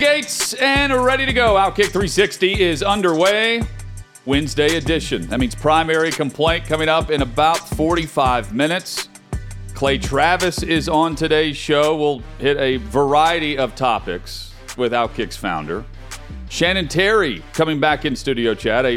[0.00, 1.56] Gates and ready to go.
[1.56, 3.62] Outkick 360 is underway.
[4.24, 5.26] Wednesday edition.
[5.26, 9.10] That means primary complaint coming up in about 45 minutes.
[9.74, 11.96] Clay Travis is on today's show.
[11.96, 15.84] We'll hit a variety of topics with Outkick's founder.
[16.48, 18.86] Shannon Terry coming back in studio chat.
[18.86, 18.96] A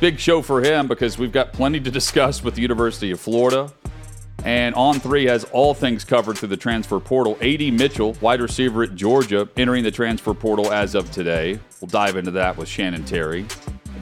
[0.00, 3.70] big show for him because we've got plenty to discuss with the University of Florida.
[4.44, 7.38] And On Three has all things covered through the transfer portal.
[7.40, 11.58] AD Mitchell, wide receiver at Georgia, entering the transfer portal as of today.
[11.80, 13.46] We'll dive into that with Shannon Terry,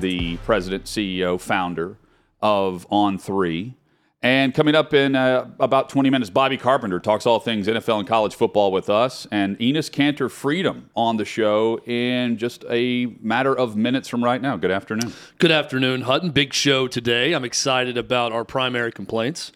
[0.01, 1.97] the president, CEO, founder
[2.41, 3.77] of On Three.
[4.25, 8.09] And coming up in uh, about 20 minutes, Bobby Carpenter talks all things NFL and
[8.09, 9.29] college football with us.
[9.31, 14.43] And Enes Kanter Freedom on the show in just a matter of minutes from right
[14.43, 14.57] now.
[14.57, 15.13] Good afternoon.
[15.39, 16.31] Good afternoon, Hutton.
[16.31, 17.33] Big show today.
[17.33, 19.53] I'm excited about our primary complaints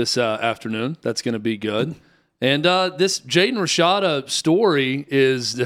[0.00, 0.96] this uh, afternoon.
[1.02, 1.94] That's going to be good.
[2.40, 5.62] And uh, this Jaden Rashada story is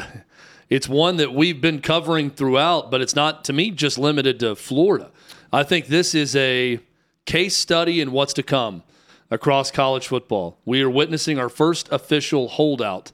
[0.68, 4.56] it's one that we've been covering throughout, but it's not to me just limited to
[4.56, 5.12] Florida.
[5.52, 6.80] I think this is a
[7.26, 8.82] case study in what's to come
[9.30, 10.58] across college football.
[10.64, 13.12] We are witnessing our first official holdout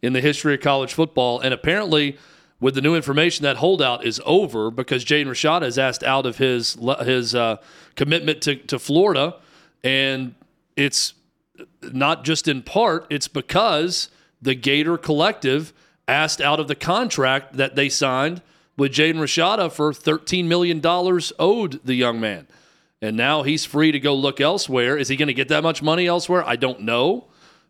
[0.00, 2.18] in the history of college football, and apparently.
[2.60, 6.38] With the new information, that holdout is over because Jaden Rashada is asked out of
[6.38, 7.56] his his uh,
[7.96, 9.34] commitment to, to Florida,
[9.82, 10.36] and
[10.76, 11.14] it's
[11.92, 14.08] not just in part, it's because
[14.40, 15.72] the Gator Collective
[16.08, 18.42] asked out of the contract that they signed
[18.76, 20.80] with Jaden Rashada for $13 million
[21.38, 22.46] owed the young man.
[23.00, 24.96] And now he's free to go look elsewhere.
[24.96, 26.46] Is he going to get that much money elsewhere?
[26.46, 27.26] I don't know.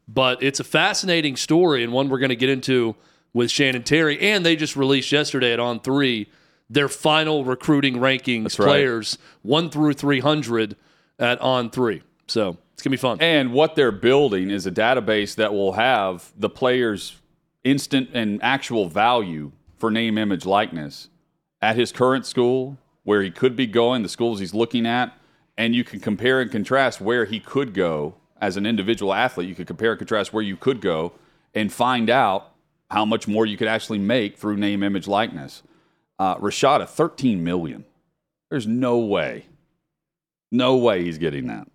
[0.09, 2.97] But it's a fascinating story and one we're going to get into
[3.33, 4.21] with Shannon Terry.
[4.21, 6.29] And they just released yesterday at On Three
[6.69, 8.67] their final recruiting rankings right.
[8.67, 10.77] players, one through 300
[11.19, 12.03] at On Three.
[12.27, 13.19] So it's gonna be fun.
[13.21, 17.15] And what they're building is a database that will have the player's
[17.63, 21.09] instant and actual value for name, image, likeness
[21.61, 25.17] at his current school, where he could be going, the schools he's looking at,
[25.57, 29.49] and you can compare and contrast where he could go as an individual athlete.
[29.49, 31.13] You could compare and contrast where you could go
[31.55, 32.53] and find out
[32.91, 35.63] how much more you could actually make through name, image, likeness.
[36.19, 37.85] Uh, Rashada, 13 million.
[38.51, 39.47] There's no way,
[40.51, 41.69] no way he's getting that.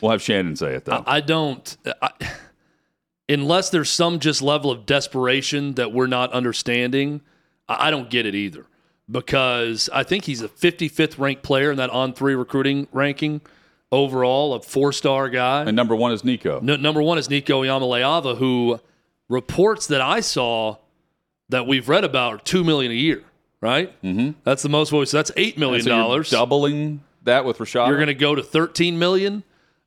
[0.00, 1.04] We'll have Shannon say it though.
[1.06, 1.76] I, I don't.
[2.00, 2.10] I,
[3.28, 7.20] unless there's some just level of desperation that we're not understanding,
[7.68, 8.66] I, I don't get it either.
[9.10, 13.40] Because I think he's a 55th ranked player in that on three recruiting ranking
[13.90, 15.62] overall, a four star guy.
[15.62, 16.60] and number one is Nico.
[16.62, 18.80] No, number one is Nico Iamaleava, who
[19.28, 20.76] reports that I saw
[21.48, 23.22] that we've read about are two million a year.
[23.60, 23.92] Right?
[24.02, 24.30] Mm-hmm.
[24.44, 24.90] That's the most.
[24.90, 26.30] So that's eight million dollars.
[26.30, 27.88] doubling that with Rashada.
[27.88, 29.44] You're going to go to 13 million.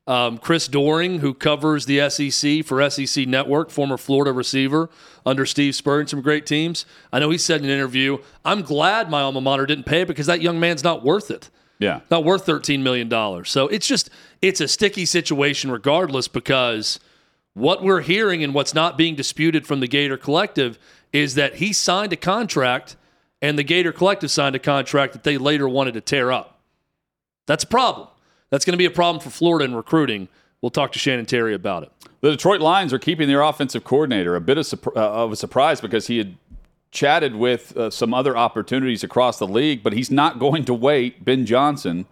[0.07, 4.89] Um, Chris Doering, who covers the SEC for SEC Network, former Florida receiver
[5.25, 6.85] under Steve Spurrier, some great teams.
[7.11, 10.27] I know he said in an interview, "I'm glad my alma mater didn't pay because
[10.27, 11.49] that young man's not worth it.
[11.79, 12.01] yeah.
[12.11, 14.11] Not worth 13 million dollars." So it's just
[14.43, 16.99] it's a sticky situation, regardless, because
[17.55, 20.77] what we're hearing and what's not being disputed from the Gator Collective
[21.13, 22.95] is that he signed a contract,
[23.41, 26.59] and the Gator Collective signed a contract that they later wanted to tear up.
[27.47, 28.09] That's a problem.
[28.55, 30.29] That's going to be a problem for Florida in recruiting.
[30.61, 31.91] We'll talk to Shannon Terry about it.
[32.21, 35.81] The Detroit Lions are keeping their offensive coordinator a bit of, uh, of a surprise
[35.81, 36.37] because he had
[36.89, 41.25] chatted with uh, some other opportunities across the league, but he's not going to wait
[41.25, 42.05] Ben Johnson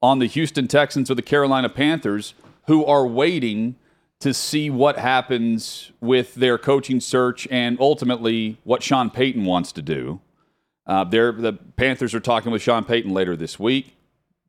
[0.00, 2.34] on the Houston Texans or the Carolina Panthers,
[2.68, 3.74] who are waiting
[4.20, 9.82] to see what happens with their coaching search and ultimately what Sean Payton wants to
[9.82, 10.20] do.
[10.86, 13.96] Uh, the Panthers are talking with Sean Payton later this week.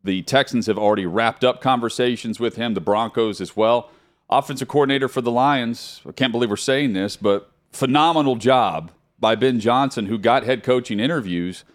[0.03, 3.89] The Texans have already wrapped up conversations with him, the Broncos as well.
[4.29, 9.35] Offensive coordinator for the Lions, I can't believe we're saying this, but phenomenal job by
[9.35, 11.65] Ben Johnson, who got head coaching interviews,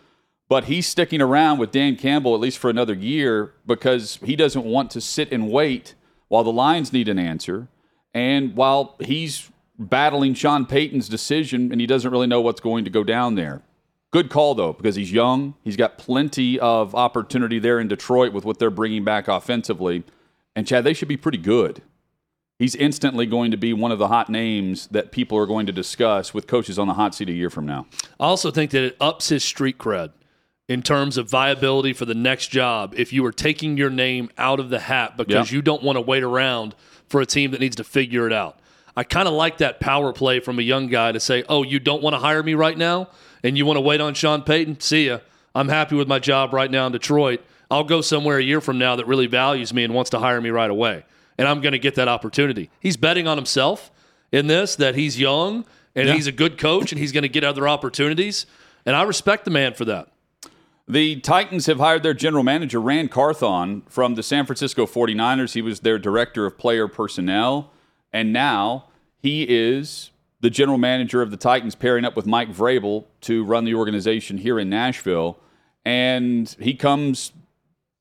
[0.48, 4.64] but he's sticking around with Dan Campbell at least for another year because he doesn't
[4.64, 5.94] want to sit and wait
[6.28, 7.68] while the Lions need an answer.
[8.12, 12.90] And while he's battling Sean Payton's decision and he doesn't really know what's going to
[12.90, 13.62] go down there.
[14.14, 15.56] Good call, though, because he's young.
[15.64, 20.04] He's got plenty of opportunity there in Detroit with what they're bringing back offensively.
[20.54, 21.82] And, Chad, they should be pretty good.
[22.60, 25.72] he's instantly going to be one of the hot names that people are going to
[25.72, 27.88] discuss with coaches on the hot seat a year from now.
[28.20, 30.12] I also think that it ups his street cred
[30.68, 34.60] in terms of viability for the next job if you are taking your name out
[34.60, 36.76] of the hat because you don't want to wait around
[37.08, 38.60] for a team that needs to figure it out.
[38.96, 41.80] I kind of like that power play from a young guy to say, "Oh, you
[41.80, 43.08] don't want to hire me right now,
[43.44, 44.80] and you want to wait on Sean Payton?
[44.80, 45.18] See ya.
[45.54, 47.40] I'm happy with my job right now in Detroit.
[47.70, 50.40] I'll go somewhere a year from now that really values me and wants to hire
[50.40, 51.04] me right away,
[51.38, 53.92] and I'm going to get that opportunity." He's betting on himself
[54.32, 55.64] in this that he's young
[55.94, 56.14] and Yeah.
[56.14, 58.46] he's a good coach and he's going to get other opportunities,
[58.84, 60.08] and I respect the man for that.
[60.86, 65.54] The Titans have hired their general manager, Ran Carthon, from the San Francisco 49ers.
[65.54, 67.70] He was their director of player personnel.
[68.12, 68.84] And now
[69.18, 70.10] he is
[70.44, 74.36] the general manager of the Titans, pairing up with Mike Vrabel to run the organization
[74.36, 75.38] here in Nashville.
[75.86, 77.32] And he comes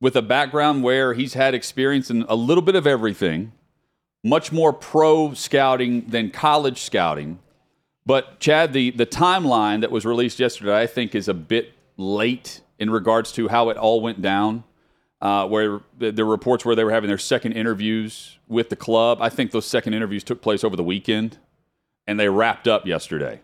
[0.01, 3.53] with a background where he's had experience in a little bit of everything,
[4.25, 7.39] much more pro scouting than college scouting.
[8.05, 12.59] But Chad, the the timeline that was released yesterday, I think, is a bit late
[12.77, 14.65] in regards to how it all went down.
[15.21, 19.19] Uh, where the, the reports where they were having their second interviews with the club.
[19.21, 21.37] I think those second interviews took place over the weekend,
[22.07, 23.41] and they wrapped up yesterday.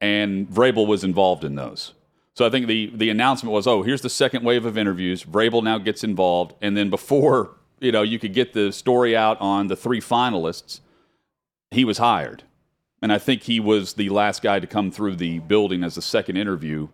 [0.00, 1.94] And Vrabel was involved in those.
[2.34, 5.24] So I think the the announcement was, oh, here's the second wave of interviews.
[5.24, 7.50] Vrabel now gets involved, and then before
[7.80, 10.80] you know you could get the story out on the three finalists,
[11.70, 12.44] he was hired.
[13.00, 16.02] And I think he was the last guy to come through the building as the
[16.02, 16.88] second interview.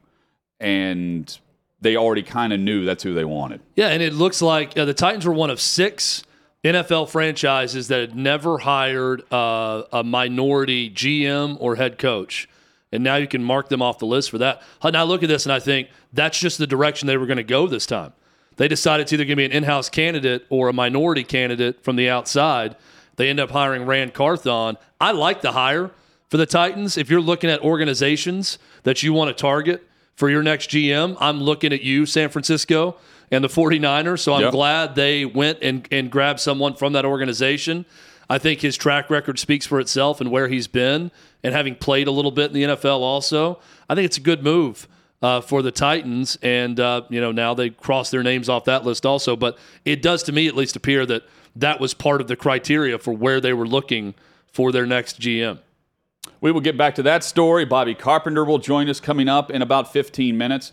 [0.61, 1.38] And
[1.81, 3.61] they already kind of knew that's who they wanted.
[3.75, 6.23] Yeah, and it looks like uh, the Titans were one of six
[6.64, 12.49] NFL franchises that had never hired uh, a minority GM or head coach.
[12.90, 14.62] And now you can mark them off the list for that.
[14.82, 17.37] And I look at this and I think that's just the direction they were going
[17.37, 18.12] to go this time.
[18.56, 21.82] They decided it's either going to be an in house candidate or a minority candidate
[21.84, 22.76] from the outside.
[23.17, 24.78] They end up hiring Ran Carthon.
[25.00, 25.90] I like the hire
[26.28, 26.96] for the Titans.
[26.96, 31.40] If you're looking at organizations that you want to target for your next GM, I'm
[31.40, 32.96] looking at you, San Francisco,
[33.31, 34.20] and the 49ers.
[34.20, 34.52] So I'm Yep.
[34.52, 37.84] glad they went and, and grabbed someone from that organization.
[38.31, 41.11] I think his track record speaks for itself and where he's been,
[41.43, 43.58] and having played a little bit in the NFL also.
[43.88, 44.88] I think it's a good move
[45.20, 48.84] uh, for the Titans, and uh, you know now they cross their names off that
[48.84, 49.37] list also.
[49.37, 51.25] But it does, to me at least, appear that
[51.56, 54.14] that was part of the criteria for where they were looking
[54.52, 55.58] for their next GM.
[56.44, 57.64] We will get back to that story.
[57.64, 60.73] Bobby Carpenter will join us coming up in about 15 minutes.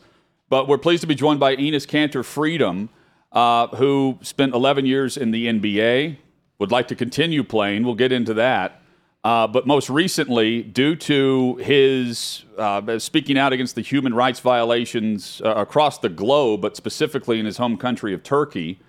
[0.49, 2.89] But we're pleased to be joined by Enes Kanter Freedom,
[3.31, 6.17] uh, who spent 11 years in the NBA,
[6.59, 7.85] would like to continue playing.
[7.85, 8.81] We'll get into that.
[9.23, 15.41] Uh, but most recently, due to his uh, speaking out against the human rights violations
[15.45, 18.81] uh, across the globe, but specifically in his home country of Turkey,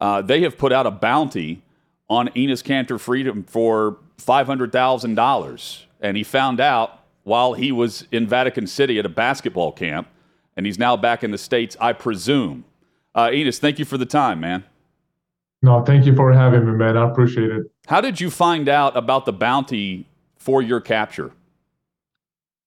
[0.00, 1.62] uh, they have put out a bounty
[2.10, 5.84] on Enes Kanter Freedom for $500,000.
[6.04, 10.06] And he found out while he was in Vatican City at a basketball camp,
[10.54, 12.66] and he's now back in the States, I presume.
[13.14, 14.64] Uh, Enes, thank you for the time, man.
[15.62, 16.98] No, thank you for having me, man.
[16.98, 17.62] I appreciate it.
[17.86, 20.06] How did you find out about the bounty
[20.36, 21.32] for your capture?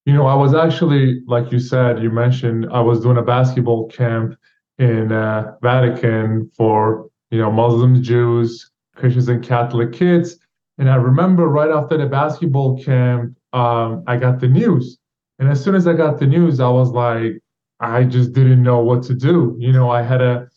[0.07, 3.87] You know, I was actually, like you said, you mentioned I was doing a basketball
[3.89, 4.35] camp
[4.79, 10.39] in uh, Vatican for, you know, Muslims, Jews, Christians, and Catholic kids.
[10.77, 14.97] And I remember right after the basketball camp, um, I got the news.
[15.39, 17.41] And as soon as I got the news, I was like,
[17.79, 19.55] I just didn't know what to do.
[19.59, 20.47] You know, I had a,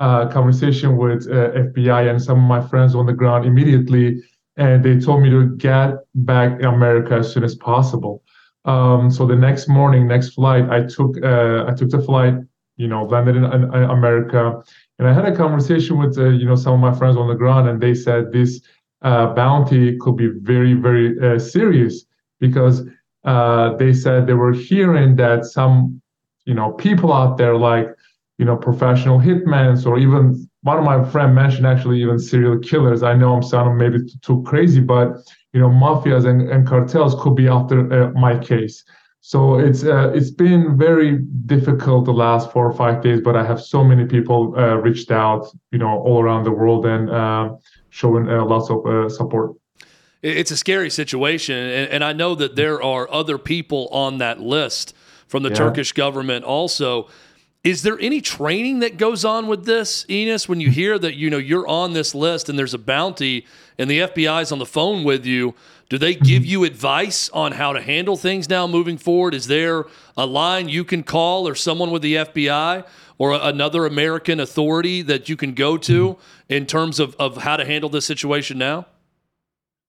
[0.00, 4.22] uh conversation with uh, FBI and some of my friends on the ground immediately,
[4.56, 8.22] and they told me to get back in America as soon as possible.
[8.64, 12.34] Um, so the next morning, next flight, I took uh, I took the flight,
[12.76, 14.62] you know, landed in, in America,
[14.98, 17.34] and I had a conversation with uh, you know some of my friends on the
[17.34, 18.60] ground, and they said this
[19.02, 22.04] uh, bounty could be very very uh, serious
[22.40, 22.82] because
[23.24, 26.00] uh, they said they were hearing that some
[26.44, 27.88] you know people out there like
[28.38, 33.02] you know professional hitmen or even one of my friend mentioned actually even serial killers.
[33.02, 35.08] I know i'm sounding maybe too crazy but
[35.52, 38.84] you know mafias and, and cartels could be after uh, my case
[39.28, 43.44] so it's uh, it's been very difficult the last four or five days but i
[43.44, 47.50] have so many people uh, reached out you know all around the world and uh,
[47.90, 49.50] showing uh, lots of uh, support
[50.22, 54.40] It's a scary situation, and, and I know that there are other people on that
[54.40, 54.94] list
[55.28, 55.62] from the Yeah.
[55.62, 57.06] Turkish government also.
[57.68, 60.48] Is there any training that goes on with this, Enes?
[60.48, 63.44] When you hear that you know you're on this list and there's a bounty,
[63.76, 65.54] and the FBI's on the phone with you,
[65.90, 66.50] do they give mm-hmm.
[66.50, 69.34] you advice on how to handle things now moving forward?
[69.34, 69.84] Is there
[70.16, 72.86] a line you can call, or someone with the FBI,
[73.18, 76.52] or a- another American authority that you can go to mm-hmm.
[76.54, 78.86] in terms of, of how to handle this situation now?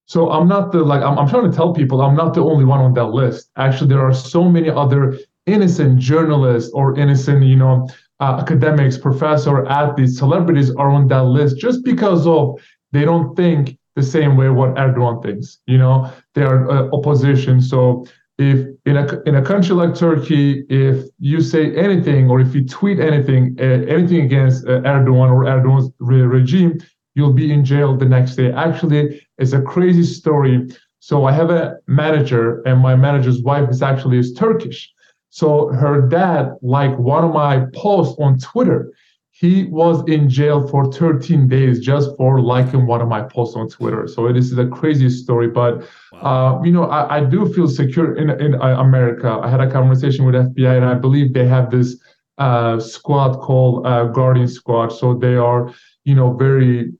[0.05, 2.65] So I'm not the like I'm, I'm trying to tell people I'm not the only
[2.65, 3.51] one on that list.
[3.55, 5.17] Actually, there are so many other
[5.53, 7.87] innocent journalists or innocent, you know,
[8.19, 12.59] uh, academics, professor, athletes, celebrities are on that list just because of
[12.91, 15.59] they don't think the same way what Erdogan thinks.
[15.65, 17.61] You know, they are uh, opposition.
[17.61, 18.05] So
[18.37, 22.65] if in a in a country like Turkey, if you say anything or if you
[22.65, 23.63] tweet anything, uh,
[23.95, 26.79] anything against uh, Erdogan or Erdogan's re- regime,
[27.15, 28.51] you'll be in jail the next day.
[28.51, 30.69] Actually, it's a crazy story.
[30.99, 34.91] So I have a manager, and my manager's wife is actually is Turkish.
[35.29, 38.91] So her dad liked one of my posts on Twitter.
[39.31, 43.69] He was in jail for 13 days just for liking one of my posts on
[43.69, 44.05] Twitter.
[44.07, 46.59] So this is a crazy story, but wow.
[46.59, 49.39] uh, you know I, I, do feel secure in in uh, America.
[49.41, 51.95] I had a conversation with FBI, and I believe they have this
[52.37, 54.89] uh, squad called uh, Guardian Squad.
[54.89, 56.91] So they are you know very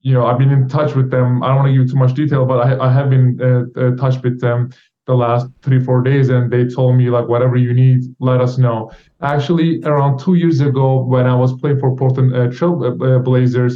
[0.00, 1.42] you know, I've been in touch with them.
[1.42, 3.96] I don't want to give too much detail, but I, I have been uh, uh,
[3.96, 4.70] touch with them
[5.08, 8.58] the last three four days and they told me like whatever you need let us
[8.58, 8.92] know.
[9.22, 13.74] Actually around two years ago when i was playing for portland uh, trail uh, blazers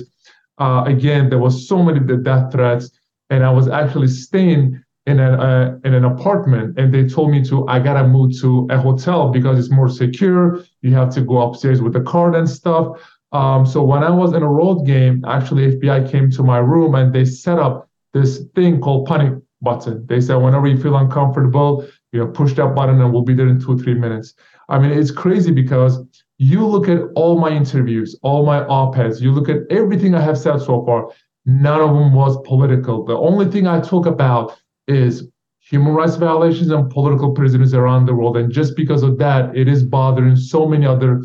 [0.59, 2.91] uh, again there was so many death threats
[3.31, 4.63] and i was actually staying
[5.07, 8.69] in an uh, in an apartment and they told me to i gotta move to
[8.71, 12.49] a hotel because it's more secure you have to go upstairs with the card and
[12.49, 12.87] stuff.
[13.33, 16.95] Um, so when i was in a road game actually fbi came to my room
[16.95, 20.05] and they set up this thing called panic button.
[20.07, 23.49] They said whenever you feel uncomfortable, you know, push that button and we'll be there
[23.49, 24.35] in two, three minutes.
[24.69, 25.99] I mean, it's crazy because
[26.39, 30.39] you look at all my interviews, all my op-eds, you look at everything I have
[30.39, 31.11] said so far,
[31.47, 33.05] none of them was political.
[33.05, 35.29] The only thing I talk about is
[35.61, 38.37] human rights violations and political prisoners around the world.
[38.37, 41.23] And just because of that, it is bothering so many other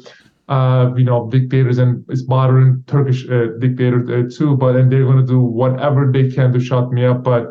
[0.50, 4.56] uh, you know, dictators and it's bothering Turkish uh, dictators uh, too.
[4.56, 7.24] But and they're going to do whatever they can to shut me up.
[7.24, 7.48] But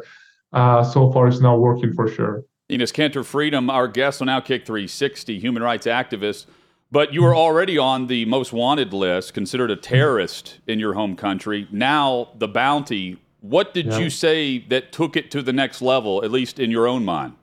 [0.57, 2.43] uh, so far it's not working for sure.
[2.71, 6.47] Enes Kanter Freedom, our guest on Outkick 360, human rights activist.
[6.91, 11.15] But you were already on the most wanted list, considered a terrorist in your home
[11.15, 11.69] country.
[11.71, 13.19] Now the bounty.
[13.41, 13.99] What did yeah.
[13.99, 17.35] you say that took it to the next level, at least in your own mind?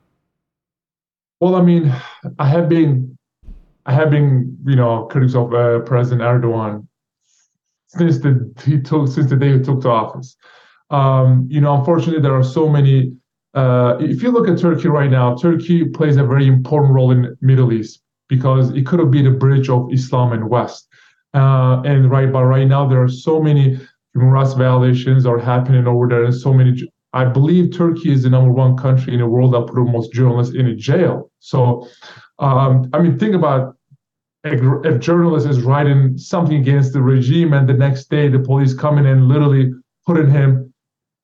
[1.40, 1.94] Well, I mean,
[2.38, 3.16] I have been,
[3.86, 6.86] I have been, you know, critics of uh, President Erdogan
[7.86, 10.36] since the he took since the day he took to office.
[10.90, 13.16] Um, you know, unfortunately, there are so many.
[13.54, 17.36] Uh, if you look at Turkey right now, Turkey plays a very important role in
[17.40, 20.88] Middle East because it could have been a bridge of Islam and West.
[21.34, 23.78] Uh, and right, but right now there are so many
[24.12, 26.90] human rights violations are happening over there, and so many.
[27.12, 30.54] I believe Turkey is the number one country in the world that put most journalists
[30.54, 31.30] in jail.
[31.38, 31.88] So,
[32.40, 33.76] um, I mean, think about
[34.42, 38.98] if journalist is writing something against the regime, and the next day the police come
[38.98, 39.72] in and literally
[40.06, 40.73] putting him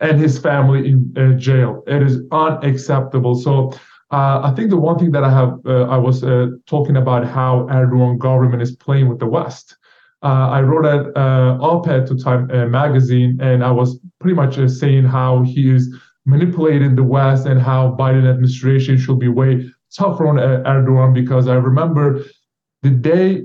[0.01, 1.83] and his family in uh, jail.
[1.87, 3.35] It is unacceptable.
[3.35, 3.71] So
[4.11, 7.27] uh, I think the one thing that I have, uh, I was uh, talking about
[7.27, 9.77] how Erdogan government is playing with the West.
[10.23, 15.05] Uh, I wrote an uh, op-ed to Time magazine, and I was pretty much saying
[15.05, 15.95] how he is
[16.27, 21.55] manipulating the West and how Biden administration should be way tougher on Erdogan because I
[21.55, 22.23] remember
[22.83, 23.45] the day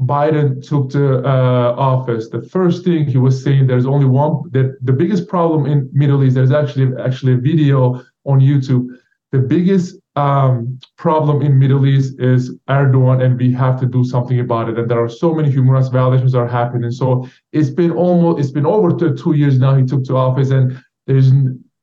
[0.00, 4.76] Biden took the uh, office, the first thing he was saying there's only one that
[4.82, 6.34] the biggest problem in Middle East.
[6.34, 8.88] There's actually actually a video on YouTube.
[9.30, 14.40] The biggest um, problem in Middle East is Erdogan, and we have to do something
[14.40, 14.78] about it.
[14.78, 16.90] And there are so many human rights violations are happening.
[16.90, 19.76] So it's been almost it's been over two years now.
[19.76, 21.30] He took to office, and there's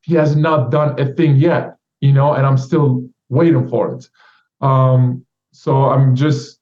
[0.02, 1.78] he has not done a thing yet.
[2.02, 4.10] You know, and I'm still waiting for it.
[4.60, 6.61] Um, so I'm just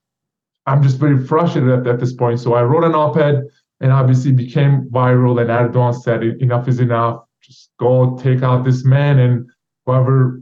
[0.69, 2.39] I'm just very frustrated at, at this point.
[2.39, 3.43] So I wrote an op-ed
[3.81, 5.41] and obviously became viral.
[5.41, 7.23] And Erdogan said, enough is enough.
[7.41, 9.49] Just go take out this man and
[9.85, 10.41] whoever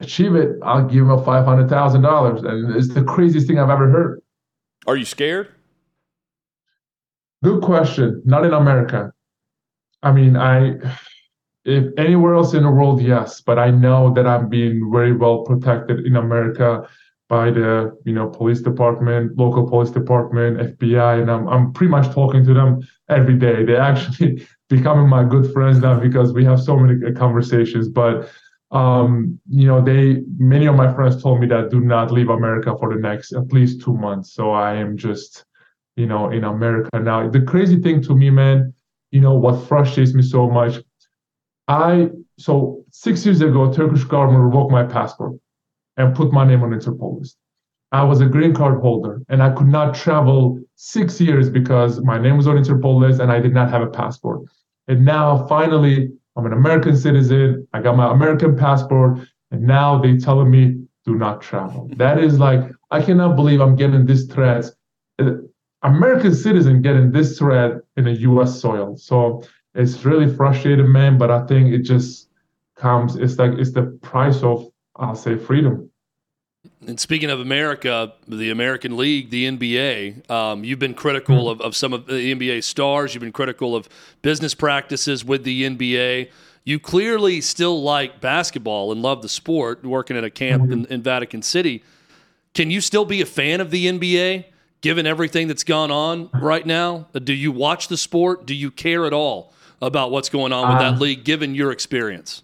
[0.00, 2.42] achieve it, I'll give him a five hundred thousand dollars.
[2.42, 4.22] And it's the craziest thing I've ever heard.
[4.86, 5.48] Are you scared?
[7.42, 8.22] Good question.
[8.24, 9.12] Not in America.
[10.02, 10.74] I mean, I
[11.64, 15.44] if anywhere else in the world, yes, but I know that I'm being very well
[15.44, 16.88] protected in America
[17.28, 22.12] by the you know police department, local police department, FBI, and I'm I'm pretty much
[22.12, 23.64] talking to them every day.
[23.64, 27.88] They're actually becoming my good friends now because we have so many conversations.
[27.88, 28.30] But
[28.70, 32.74] um, you know, they many of my friends told me that do not leave America
[32.78, 34.32] for the next at least two months.
[34.32, 35.44] So I am just
[35.96, 37.28] you know in America now.
[37.28, 38.72] The crazy thing to me, man,
[39.10, 40.76] you know what frustrates me so much.
[41.66, 42.08] I
[42.38, 45.34] so six years ago, Turkish government revoked my passport
[45.98, 47.36] and put my name on Interpol list.
[47.92, 52.18] I was a green card holder and I could not travel six years because my
[52.18, 54.42] name was on Interpol list and I did not have a passport.
[54.86, 57.66] And now finally I'm an American citizen.
[57.72, 59.18] I got my American passport,
[59.50, 61.90] and now they telling me do not travel.
[61.96, 62.60] That is like
[62.92, 64.66] I cannot believe I'm getting this threat.
[65.18, 65.32] Uh,
[65.82, 68.60] American citizen getting this threat in a U.S.
[68.60, 68.96] soil.
[68.96, 69.42] So
[69.74, 71.18] it's really frustrating, man.
[71.18, 72.30] But I think it just
[72.76, 73.16] comes.
[73.16, 74.64] It's like it's the price of
[74.94, 75.87] I'll say freedom.
[76.86, 81.60] And speaking of America, the American League, the NBA, um, you've been critical mm-hmm.
[81.60, 83.14] of, of some of the NBA stars.
[83.14, 83.88] You've been critical of
[84.22, 86.30] business practices with the NBA.
[86.64, 90.72] You clearly still like basketball and love the sport, working at a camp mm-hmm.
[90.72, 91.82] in, in Vatican City.
[92.54, 94.46] Can you still be a fan of the NBA,
[94.80, 97.08] given everything that's gone on right now?
[97.12, 98.46] Do you watch the sport?
[98.46, 101.70] Do you care at all about what's going on with uh, that league, given your
[101.70, 102.42] experience?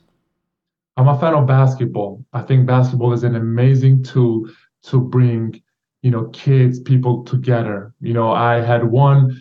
[0.96, 2.24] I'm a fan of basketball.
[2.32, 4.48] I think basketball is an amazing tool
[4.84, 5.60] to bring,
[6.02, 7.92] you know, kids, people together.
[8.00, 9.40] You know, I had one,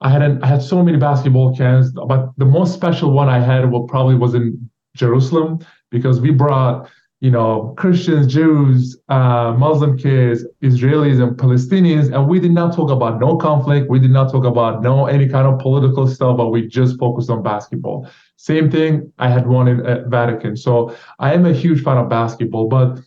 [0.00, 3.40] I had an, I had so many basketball camps, but the most special one I
[3.40, 5.58] had well, probably was in Jerusalem
[5.90, 6.88] because we brought
[7.24, 12.90] you know, Christians, Jews, uh, Muslim kids, Israelis, and Palestinians, and we did not talk
[12.90, 13.88] about no conflict.
[13.88, 17.30] We did not talk about no any kind of political stuff, but we just focused
[17.30, 18.06] on basketball.
[18.36, 19.10] Same thing.
[19.18, 22.68] I had in at Vatican, so I am a huge fan of basketball.
[22.68, 23.00] But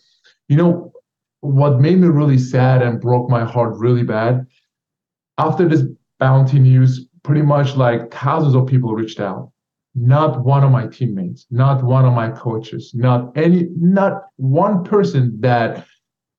[0.47, 0.91] you know,
[1.41, 4.47] what made me really sad and broke my heart really bad
[5.37, 5.83] after this
[6.17, 9.51] bounty news, pretty much like thousands of people reached out
[9.97, 15.35] not one of my teammates, not one of my coaches, not any, not one person
[15.41, 15.85] that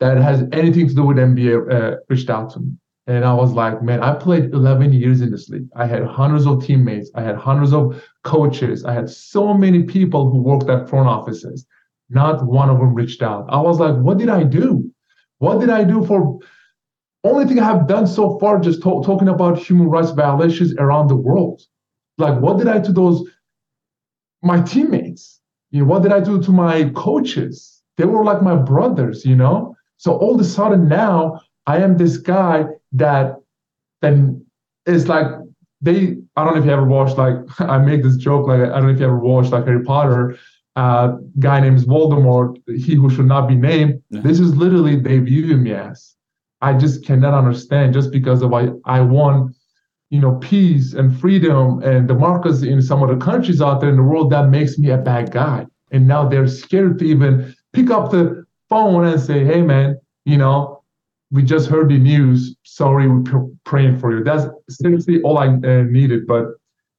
[0.00, 2.70] that has anything to do with NBA uh, reached out to me.
[3.08, 5.66] And I was like, man, I played 11 years in this league.
[5.74, 7.10] I had hundreds of teammates.
[7.16, 8.84] I had hundreds of coaches.
[8.84, 11.66] I had so many people who worked at front offices.
[12.10, 13.46] Not one of them reached out.
[13.48, 14.88] I was like, what did I do?
[15.38, 16.38] What did I do for?
[17.24, 21.08] Only thing I have done so far, just to- talking about human rights violations around
[21.08, 21.62] the world.
[22.18, 23.24] Like, what did I do those
[24.42, 25.40] my teammates.
[25.70, 27.82] You know, what did I do to my coaches?
[27.96, 29.76] They were like my brothers, you know?
[29.96, 33.36] So all of a sudden now I am this guy that
[34.00, 34.44] then
[34.86, 35.26] is like
[35.80, 38.66] they I don't know if you ever watched like I make this joke like I
[38.66, 40.38] don't know if you ever watched like Harry Potter
[40.76, 44.20] uh guy named Voldemort he who should not be named yeah.
[44.20, 46.14] this is literally they view me as
[46.60, 49.54] I just cannot understand just because of I I won
[50.10, 53.96] you know, peace and freedom and democracy in some of the countries out there in
[53.96, 55.66] the world, that makes me a bad guy.
[55.90, 60.38] And now they're scared to even pick up the phone and say, hey, man, you
[60.38, 60.82] know,
[61.30, 62.56] we just heard the news.
[62.64, 64.24] Sorry, we're praying for you.
[64.24, 66.26] That's seriously all I uh, needed.
[66.26, 66.46] But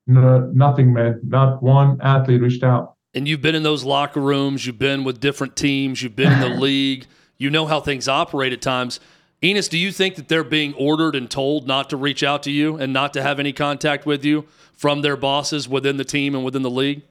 [0.05, 1.19] no, nothing, man.
[1.23, 2.95] Not one athlete reached out.
[3.15, 6.41] And you've been in those locker rooms, you've been with different teams, you've been in
[6.41, 8.99] the league, you know how things operate at times
[9.41, 12.51] Enes, do you think that they're being ordered and told not to reach out to
[12.51, 16.35] you and not to have any contact with you from their bosses within the team
[16.35, 17.03] and within the league?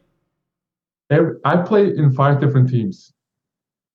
[1.10, 3.14] I played in five different teams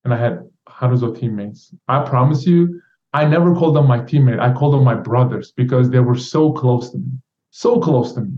[0.03, 1.75] and I had hundreds of teammates.
[1.87, 2.81] I promise you,
[3.13, 4.39] I never called them my teammate.
[4.39, 7.11] I called them my brothers because they were so close to me,
[7.51, 8.31] so close to me.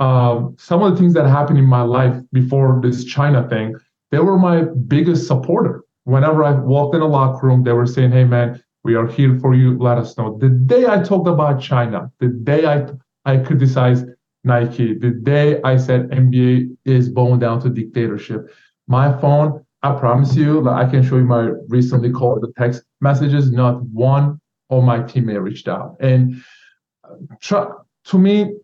[0.00, 3.74] Um, some of the things that happened in my life before this China thing,
[4.10, 5.84] they were my biggest supporter.
[6.04, 9.38] Whenever I walked in a locker room, they were saying, "Hey, man, we are here
[9.40, 9.78] for you.
[9.78, 10.38] Let us know.
[10.38, 12.86] The day I talked about China, the day I
[13.24, 14.06] I criticized
[14.44, 18.48] Nike, the day I said NBA is bowing down to dictatorship,
[18.90, 22.82] my phone, I promise you, like I can show you my recently called the text
[23.00, 23.50] messages.
[23.50, 26.42] Not one of my teammates reached out, and
[27.04, 27.66] uh,
[28.04, 28.56] to me,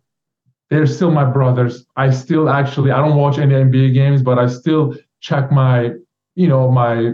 [0.69, 1.85] they're still my brothers.
[1.95, 5.91] I still actually I don't watch any NBA games, but I still check my
[6.35, 7.13] you know my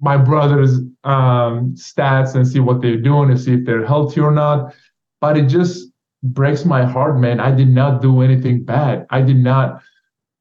[0.00, 4.32] my brother's um, stats and see what they're doing and see if they're healthy or
[4.32, 4.74] not.
[5.20, 5.88] But it just
[6.22, 7.40] breaks my heart, man.
[7.40, 9.06] I did not do anything bad.
[9.10, 9.82] I did not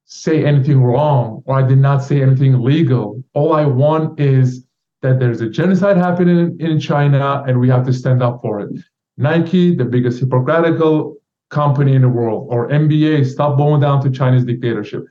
[0.06, 3.24] say anything wrong or I did not say anything illegal.
[3.34, 4.66] All I want is
[5.02, 8.70] that there's a genocide happening in China and we have to stand up for it.
[9.18, 11.18] Nike, the biggest hypocritical
[11.50, 15.06] company in the world, or NBA, stop bowing down to Chinese dictatorship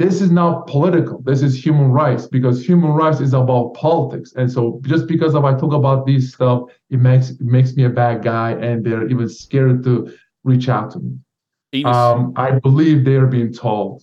[0.00, 1.20] this is not political.
[1.20, 4.32] This is human rights because human rights is about politics.
[4.34, 7.84] And so just because of I talk about this stuff, it makes it makes me
[7.84, 10.10] a bad guy, and they're even scared to
[10.42, 11.84] reach out to me.
[11.84, 14.02] Um, I believe they are being told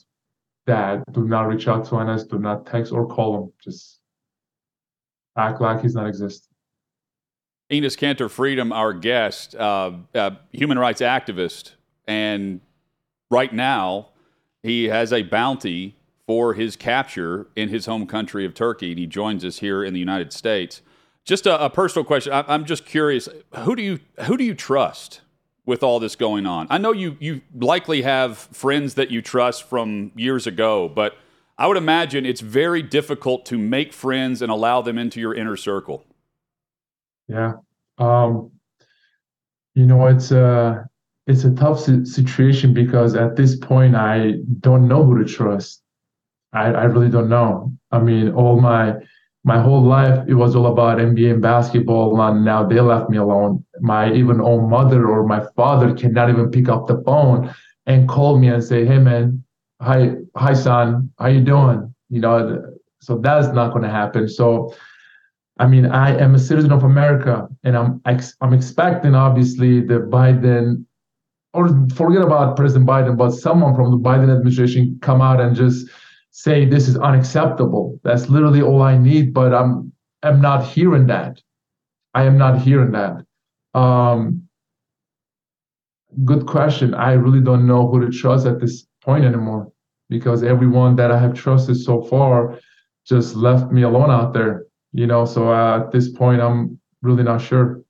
[0.67, 3.53] that do not reach out to Enes, do not text or call him.
[3.59, 3.99] Just
[5.35, 6.53] act like he's not existing.
[7.71, 11.71] Enes Kanter Freedom, our guest, uh, uh, human rights activist,
[12.07, 12.61] and
[13.31, 14.09] right now
[14.63, 19.05] he has a bounty for his capture in his home country of Turkey, and he
[19.05, 20.81] joins us here in the United States.
[21.23, 22.33] Just a, a personal question.
[22.33, 23.29] I, am just curious.
[23.59, 25.21] Who do you who do you trust
[25.65, 26.67] with all this going on?
[26.69, 31.17] I know you you likely have friends that you trust from years ago, but
[31.57, 35.57] I would imagine it's very difficult to make friends and allow them into your inner
[35.57, 36.05] circle.
[37.27, 37.53] Yeah.
[37.97, 38.51] Um,
[39.73, 40.85] you know, it's a
[41.27, 45.83] it's a tough situation because at this point I don't know who to trust.
[46.53, 47.73] I, I really don't know.
[47.91, 48.95] I mean, all my
[49.43, 53.17] my whole life it was all about NBA and basketball, and now they left me
[53.17, 53.63] alone.
[53.81, 57.53] My even own mother or my father cannot even pick up the phone
[57.85, 59.43] and call me and say, "Hey, man,
[59.81, 64.29] hi, hi, son, how you doing?" You know, so that's not going to happen.
[64.29, 64.73] So,
[65.59, 68.01] I mean, I am a citizen of America, and I'm
[68.41, 70.85] I'm expecting obviously the Biden
[71.53, 75.87] or forget about President Biden, but someone from the Biden administration come out and just
[76.31, 77.99] say this is unacceptable.
[78.03, 79.91] That's literally all I need, but I'm
[80.23, 81.41] I'm not hearing that.
[82.13, 83.25] I am not hearing that.
[83.73, 84.47] Um,
[86.25, 86.93] good question.
[86.93, 89.71] I really don't know who to trust at this point anymore
[90.09, 92.59] because everyone that I have trusted so far
[93.05, 94.65] just left me alone out there.
[94.93, 97.81] You know, so uh, at this point, I'm really not sure.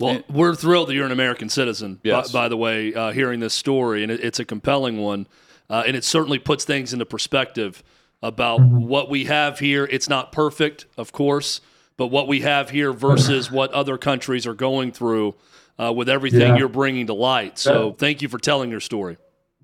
[0.00, 2.00] Well, we're thrilled that you're an American citizen.
[2.04, 2.30] Yes.
[2.30, 5.26] By, by the way, uh, hearing this story, and it, it's a compelling one,
[5.68, 7.82] uh, and it certainly puts things into perspective
[8.22, 8.86] about mm-hmm.
[8.86, 9.88] what we have here.
[9.90, 11.60] It's not perfect, of course,
[11.96, 15.34] but what we have here versus what other countries are going through
[15.80, 16.56] uh, with everything yeah.
[16.56, 17.58] you're bringing to light.
[17.58, 19.16] So, thank you for telling your story.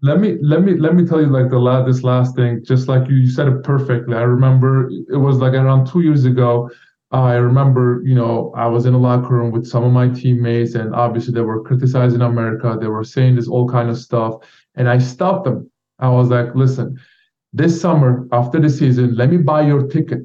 [0.02, 2.62] Let me let me let me tell you like the last this last thing.
[2.64, 4.14] Just like you, you said it perfectly.
[4.16, 6.70] I remember it was like around two years ago.
[7.10, 10.74] I remember, you know, I was in a locker room with some of my teammates,
[10.74, 12.76] and obviously they were criticizing America.
[12.80, 14.36] They were saying this all kind of stuff,
[14.74, 15.70] and I stopped them.
[16.00, 16.98] I was like, "Listen,
[17.52, 20.22] this summer after the season, let me buy your ticket,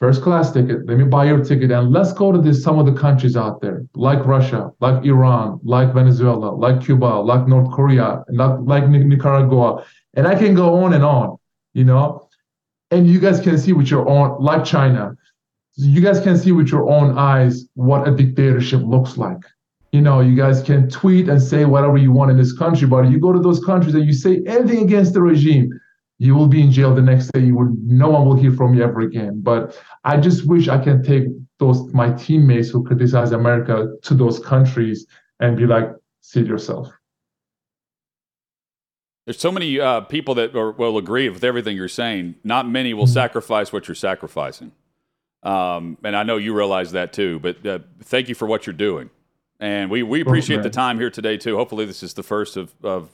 [0.00, 0.84] first class ticket.
[0.86, 3.60] Let me buy your ticket, and let's go to this some of the countries out
[3.60, 9.84] there, like Russia, like Iran, like Venezuela, like Cuba, like North Korea, like like Nicaragua,
[10.14, 11.36] and I can go on and on,
[11.72, 12.28] you know."
[12.90, 15.16] And you guys can see with your own, like China
[15.74, 19.38] you guys can see with your own eyes what a dictatorship looks like.
[19.92, 23.10] You know, you guys can tweet and say whatever you want in this country, but
[23.10, 25.70] you go to those countries and you say anything against the regime,
[26.18, 27.40] you will be in jail the next day.
[27.40, 29.40] You will, no one will hear from you ever again.
[29.42, 31.24] But I just wish I can take
[31.58, 35.06] those my teammates who criticize America to those countries
[35.40, 36.90] and be like, see yourself.
[39.26, 42.36] There's so many uh, people that are, will agree with everything you're saying.
[42.42, 43.12] Not many will mm-hmm.
[43.12, 44.72] sacrifice what you're sacrificing.
[45.42, 47.38] Um, and I know you realize that too.
[47.40, 49.10] But uh, thank you for what you're doing,
[49.60, 51.56] and we we appreciate oh, the time here today too.
[51.56, 53.10] Hopefully, this is the first of of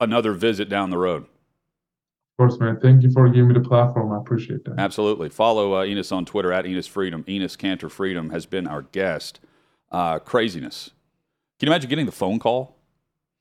[0.00, 1.24] another visit down the road.
[1.24, 2.78] Of course, man.
[2.80, 4.12] Thank you for giving me the platform.
[4.12, 4.78] I appreciate that.
[4.78, 5.28] Absolutely.
[5.28, 7.24] Follow uh, Enes on Twitter at Enes Freedom.
[7.24, 9.40] Enes Kanter Freedom has been our guest.
[9.90, 10.90] Uh, craziness.
[11.58, 12.77] Can you imagine getting the phone call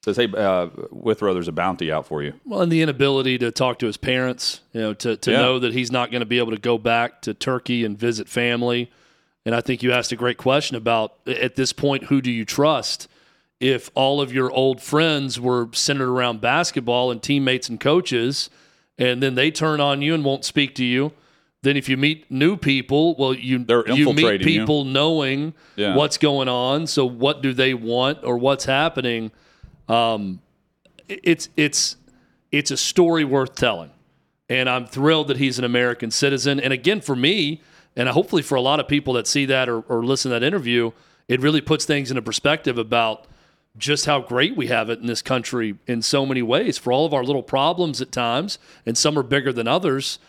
[0.03, 3.51] says, "Hey, uh, Withrow, there's a bounty out for you." Well, and the inability to
[3.51, 5.38] talk to his parents, you know, to to yeah.
[5.38, 8.27] know that he's not going to be able to go back to Turkey and visit
[8.27, 8.91] family.
[9.45, 12.43] And I think you asked a great question about at this point, who do you
[12.43, 13.07] trust?
[13.60, 18.49] If all of your old friends were centered around basketball and teammates and coaches,
[18.97, 21.13] and then they turn on you and won't speak to you,
[21.63, 24.91] then if you meet new people, well, you you meet people you.
[24.91, 25.95] knowing yeah.
[25.95, 26.86] what's going on.
[26.86, 29.31] So what do they want or what's happening?
[29.88, 30.41] Um,
[31.08, 31.97] it's it's
[32.52, 33.91] it's a story worth telling,
[34.50, 36.60] and I'm thrilled that he's an American citizen.
[36.60, 37.62] And again, for me,
[37.95, 40.45] and hopefully for a lot of people that see that or, or listen to that
[40.45, 40.91] interview,
[41.28, 43.26] it really puts things into perspective about
[43.78, 46.78] just how great we have it in this country in so many ways.
[46.78, 50.19] For all of our little problems at times, and some are bigger than others,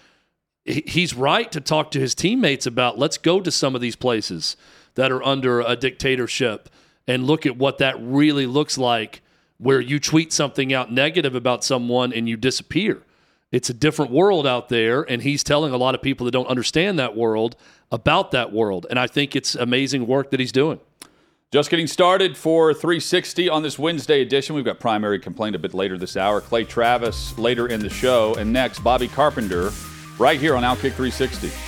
[0.64, 4.56] he's right to talk to his teammates about let's go to some of these places
[4.96, 6.68] that are under a dictatorship
[7.06, 9.22] and look at what that really looks like
[9.58, 13.02] where you tweet something out negative about someone and you disappear.
[13.50, 16.48] It's a different world out there, and he's telling a lot of people that don't
[16.48, 17.56] understand that world
[17.90, 18.86] about that world.
[18.90, 20.80] And I think it's amazing work that he's doing.
[21.50, 24.54] Just getting started for 360 on this Wednesday edition.
[24.54, 26.42] We've got primary complaint a bit later this hour.
[26.42, 28.34] Clay Travis later in the show.
[28.34, 29.70] And next, Bobby Carpenter
[30.18, 31.67] right here on Outkick 360.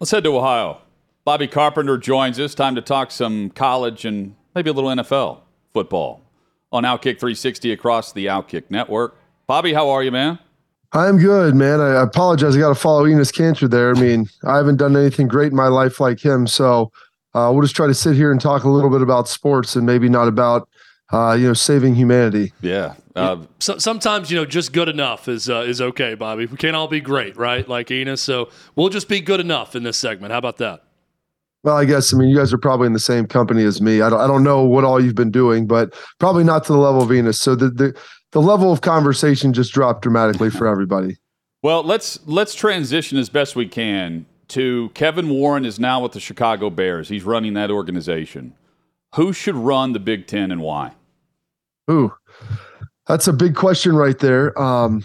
[0.00, 0.80] Let's head to Ohio.
[1.24, 2.54] Bobby Carpenter joins us.
[2.54, 5.40] Time to talk some college and maybe a little NFL
[5.72, 6.20] football
[6.72, 9.16] on Outkick 360 across the Outkick network.
[9.46, 10.38] Bobby, how are you, man?
[10.92, 11.80] I'm good, man.
[11.80, 12.56] I apologize.
[12.56, 13.94] I got to follow Enes Kanter there.
[13.94, 16.46] I mean, I haven't done anything great in my life like him.
[16.46, 16.90] So
[17.34, 19.86] uh, we'll just try to sit here and talk a little bit about sports and
[19.86, 20.68] maybe not about,
[21.12, 22.52] uh, you know, saving humanity.
[22.60, 22.94] Yeah.
[23.14, 26.46] Uh, so, sometimes, you know, just good enough is uh, is okay, Bobby.
[26.46, 27.68] We can't all be great, right?
[27.68, 28.18] Like Enes.
[28.18, 30.32] So we'll just be good enough in this segment.
[30.32, 30.82] How about that?
[31.62, 34.02] Well, I guess I mean you guys are probably in the same company as me.
[34.02, 36.78] I don't I don't know what all you've been doing, but probably not to the
[36.78, 37.36] level of Enes.
[37.36, 37.98] So the the
[38.32, 41.16] the level of conversation just dropped dramatically for everybody.
[41.62, 46.20] Well, let's let's transition as best we can to Kevin Warren is now with the
[46.20, 47.08] Chicago Bears.
[47.08, 48.52] He's running that organization.
[49.14, 50.92] Who should run the Big Ten and why?
[51.90, 52.12] Ooh,
[53.06, 54.58] that's a big question right there.
[54.60, 55.04] Um,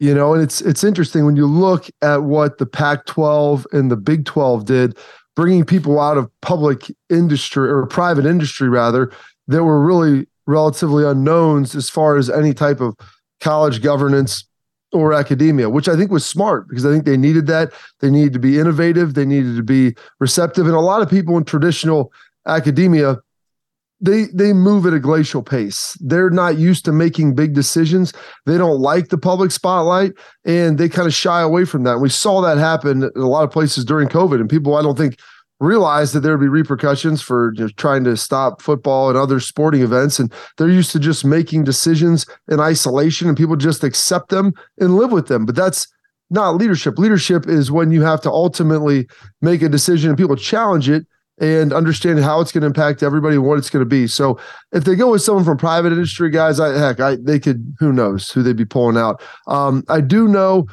[0.00, 3.96] you know, and it's it's interesting when you look at what the Pac-12 and the
[3.96, 4.98] Big 12 did
[5.36, 9.10] bringing people out of public industry or private industry rather
[9.48, 12.94] that were really relatively unknowns as far as any type of
[13.40, 14.44] college governance
[14.92, 17.72] or academia, which I think was smart because I think they needed that.
[18.00, 20.66] They needed to be innovative, they needed to be receptive.
[20.66, 22.12] And a lot of people in traditional
[22.46, 23.18] academia,
[24.02, 25.96] they they move at a glacial pace.
[26.00, 28.12] They're not used to making big decisions.
[28.46, 30.12] They don't like the public spotlight
[30.44, 32.00] and they kind of shy away from that.
[32.00, 34.40] We saw that happen in a lot of places during COVID.
[34.40, 35.20] And people, I don't think,
[35.60, 39.38] realized that there would be repercussions for you know, trying to stop football and other
[39.38, 40.18] sporting events.
[40.18, 44.96] And they're used to just making decisions in isolation and people just accept them and
[44.96, 45.46] live with them.
[45.46, 45.86] But that's
[46.28, 46.98] not leadership.
[46.98, 49.06] Leadership is when you have to ultimately
[49.40, 51.06] make a decision and people challenge it
[51.40, 54.06] and understand how it's going to impact everybody and what it's going to be.
[54.06, 54.38] So
[54.72, 57.92] if they go with someone from private industry guys, I heck, I they could who
[57.92, 59.22] knows who they'd be pulling out.
[59.46, 60.66] Um, I do know,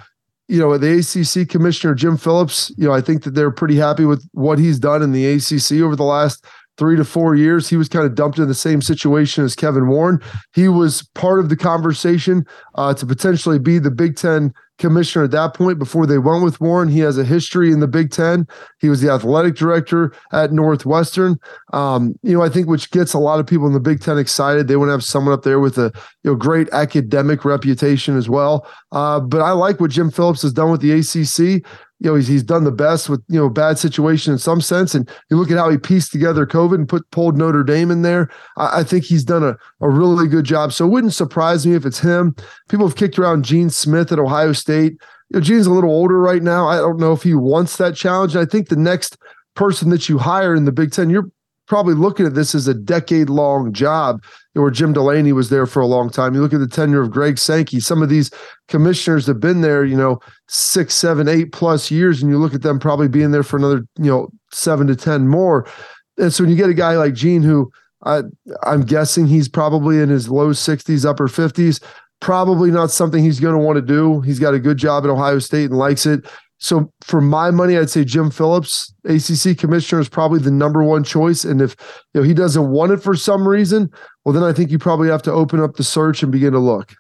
[0.48, 2.72] you know, the ACC commissioner Jim Phillips.
[2.78, 5.82] You know, I think that they're pretty happy with what he's done in the ACC
[5.82, 6.46] over the last
[6.80, 7.70] three to four years.
[7.70, 10.20] He was kind of dumped in the same situation as Kevin Warren.
[10.54, 15.32] He was part of the conversation uh, to potentially be the Big Ten commissioner at
[15.32, 16.88] that point before they went with Warren.
[16.88, 18.48] He has a history in the Big Ten.
[18.80, 21.36] He was the athletic director at Northwestern.
[21.74, 24.18] Um, you know, I think which gets a lot of people in the Big Ten
[24.18, 24.70] excited.
[24.70, 25.92] They want to have someone up there with a
[26.24, 28.66] you know great academic reputation as well.
[28.94, 31.62] Uh, but I like what Jim Phillips has done with the ACC
[32.00, 34.96] you know he's he's done the best with you know bad situation in some sense.
[34.96, 38.02] And you look at how he pieced together covid and put pulled notre dame in
[38.02, 38.30] there.
[38.58, 40.74] I, I think he's done a, a really good job.
[40.74, 42.36] So it wouldn't surprise me if it's him.
[42.70, 44.94] People have kicked around gene smith at ohio state.
[45.30, 46.68] You know gene's a little older right now.
[46.68, 48.36] I don't know if he wants that challenge.
[48.36, 49.18] I think the next
[49.56, 51.30] person that you hire in the big ten you're
[51.68, 55.80] probably looking at this as a decade long job where Jim Delany was there for
[55.80, 56.34] a long time.
[56.34, 58.32] You look at the tenure of Greg Sankey, some of these
[58.68, 62.62] commissioners have been there, you know, six, seven, eight plus years, and you look at
[62.62, 65.68] them probably being there for another, you know, seven to 10 more.
[66.18, 67.72] And so when you get a guy like Gene, who
[68.04, 68.24] I,
[68.64, 71.82] I'm guessing he's probably in his low 60s, upper 50s,
[72.20, 74.22] probably not something he's going to want to do.
[74.22, 76.26] He's got a good job at Ohio State and likes it.
[76.60, 81.04] So for my money, I'd say Jim Phillips, ACC commissioner, is probably the number one
[81.04, 81.46] choice.
[81.46, 81.76] And if
[82.14, 83.90] you know he doesn't want it for some reason,
[84.24, 86.60] well, then I think you probably have to open up the search and begin to
[86.60, 86.94] look.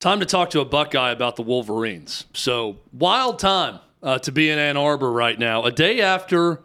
[0.00, 2.26] Time to talk to a Buckeye about the Wolverines.
[2.34, 5.64] So wild time uh, to be in Ann Arbor right now.
[5.64, 6.60] A day after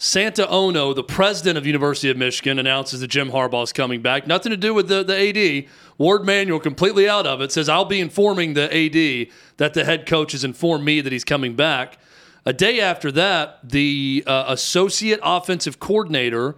[0.00, 4.28] Santa Ono, the president of University of Michigan, announces that Jim Harbaugh is coming back.
[4.28, 5.68] Nothing to do with the, the AD.
[5.98, 7.50] Warde Manuel completely out of it.
[7.50, 11.24] Says, I'll be informing the AD that the head coach has informed me that he's
[11.24, 11.98] coming back.
[12.46, 16.54] A day after that, the uh, associate offensive coordinator,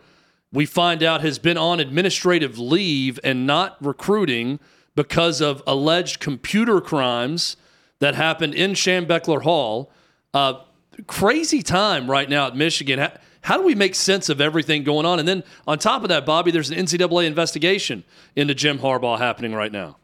[0.52, 4.60] we find out, has been on administrative leave and not recruiting
[4.94, 7.56] because of alleged computer crimes
[8.00, 9.90] that happened in Schembechler Hall.
[10.34, 10.60] Uh,
[11.06, 13.10] crazy time right now at Michigan.
[13.42, 15.18] How do we make sense of everything going on?
[15.18, 18.04] And then on top of that, Bobby, there's an NCAA investigation
[18.36, 19.96] into Jim Harbaugh happening right now.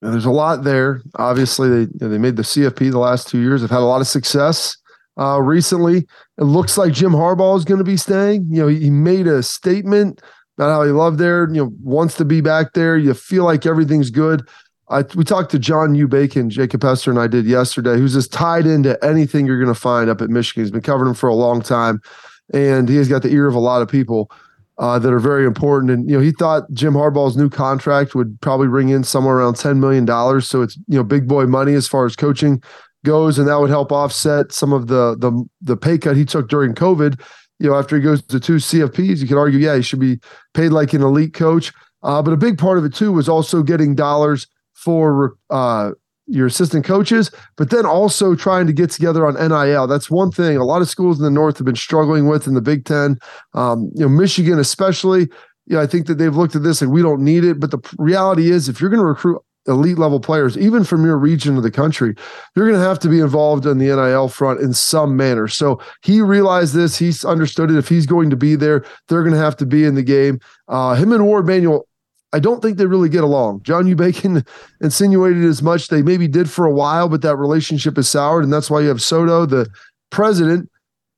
[0.00, 1.02] Now, there's a lot there.
[1.16, 3.60] Obviously, they they made the CFP the last two years.
[3.60, 4.76] They've had a lot of success.
[5.18, 6.06] Uh, recently,
[6.38, 8.46] it looks like Jim Harbaugh is going to be staying.
[8.48, 10.22] You know, he, made a statement
[10.56, 11.48] about how he loved there.
[11.48, 12.96] You know, wants to be back there.
[12.96, 14.48] You feel like everything's good.
[14.88, 16.06] I, we talked to John U.
[16.06, 19.78] Bacon, Jacob Hester, and I did yesterday, who's just tied into anything you're going to
[19.78, 20.62] find up at Michigan.
[20.62, 22.00] He's been covering him for a long time
[22.52, 24.30] and he has got the ear of a lot of people
[24.78, 25.90] uh, that are very important.
[25.90, 29.54] And you know, he thought Jim Harbaugh's new contract would probably bring in somewhere around
[29.54, 30.48] ten million dollars.
[30.48, 32.62] So it's you know big boy money as far as coaching
[33.04, 36.48] goes, and that would help offset some of the the the pay cut he took
[36.48, 37.20] during COVID.
[37.58, 40.20] You know, after he goes to two CFPs, you could argue, yeah, he should be
[40.54, 41.72] paid like an elite coach.
[42.04, 45.90] Uh, but a big part of it too was also getting dollars for uh,
[46.28, 49.86] your assistant coaches, but then also trying to get together on NIL.
[49.86, 52.54] That's one thing a lot of schools in the North have been struggling with in
[52.54, 53.18] the Big Ten.
[53.54, 55.28] Um, you know, Michigan especially.
[55.66, 57.60] Yeah, I think that they've looked at this and we don't need it.
[57.60, 61.18] But the reality is, if you're going to recruit elite level players, even from your
[61.18, 62.14] region of the country,
[62.56, 65.46] you're going to have to be involved in the NIL front in some manner.
[65.46, 66.96] So he realized this.
[66.96, 67.76] He's understood it.
[67.76, 70.40] If he's going to be there, they're going to have to be in the game.
[70.68, 71.87] Uh, him and Warde Manuel
[72.32, 73.62] I don't think they really get along.
[73.62, 73.96] John U.
[73.96, 74.44] Bacon
[74.80, 75.88] insinuated as much.
[75.88, 78.44] They maybe did for a while, but that relationship is soured.
[78.44, 79.68] And that's why you have Soto, the
[80.10, 80.70] president,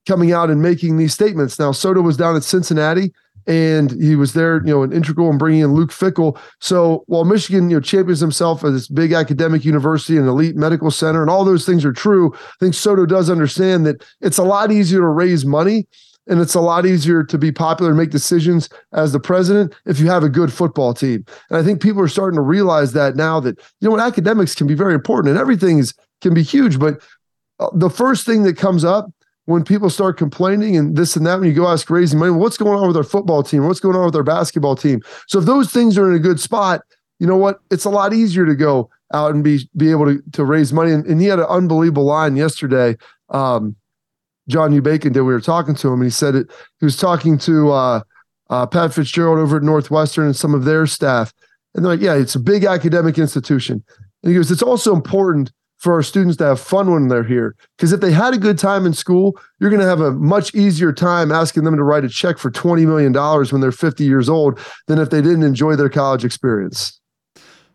[0.07, 1.59] coming out and making these statements.
[1.59, 3.11] Now, Soto was down at Cincinnati
[3.47, 6.39] and he was there, you know, an integral in bringing in Luke Fickell.
[6.59, 10.91] So while Michigan, you know, champions himself as this big academic university and elite medical
[10.91, 14.43] center, and all those things are true, I think Soto does understand that it's a
[14.43, 15.87] lot easier to raise money
[16.27, 19.99] and it's a lot easier to be popular and make decisions as the president if
[19.99, 21.25] you have a good football team.
[21.49, 24.55] And I think people are starting to realize that now that you know what academics
[24.55, 27.01] can be very important and everything is can be huge, but
[27.59, 29.11] uh, the first thing that comes up
[29.45, 32.57] when people start complaining and this and that when you go ask raising money, what's
[32.57, 33.65] going on with our football team?
[33.65, 35.01] What's going on with our basketball team?
[35.27, 36.81] So if those things are in a good spot,
[37.19, 37.59] you know what?
[37.71, 40.91] It's a lot easier to go out and be be able to to raise money.
[40.91, 42.97] And, and he had an unbelievable line yesterday.
[43.29, 43.75] Um,
[44.51, 44.81] John U.
[44.81, 45.21] Bacon did.
[45.21, 46.51] We were talking to him, and he said it.
[46.79, 48.01] He was talking to uh,
[48.49, 51.33] uh, Pat Fitzgerald over at Northwestern and some of their staff,
[51.73, 53.83] and they're like, "Yeah, it's a big academic institution."
[54.23, 57.55] And he goes, "It's also important for our students to have fun when they're here,
[57.75, 60.53] because if they had a good time in school, you're going to have a much
[60.53, 64.03] easier time asking them to write a check for twenty million dollars when they're 50
[64.03, 66.99] years old than if they didn't enjoy their college experience."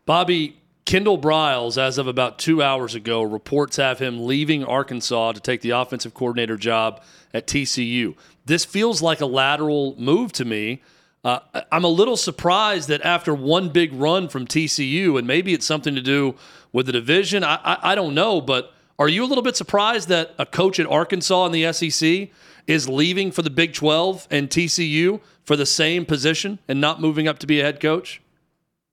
[0.04, 5.40] Bobby, Kendall Briles, as of about two hours ago, reports have him leaving Arkansas to
[5.40, 7.02] take the offensive coordinator job
[7.34, 8.14] at TCU.
[8.44, 10.80] This feels like a lateral move to me.
[11.24, 11.40] Uh,
[11.72, 15.96] I'm a little surprised that after one big run from TCU, and maybe it's something
[15.96, 16.36] to do
[16.72, 20.08] with the division, I, I, I don't know, but are you a little bit surprised
[20.10, 22.28] that a coach at Arkansas in the SEC
[22.68, 27.26] is leaving for the Big 12 and TCU for the same position and not moving
[27.26, 28.20] up to be a head coach?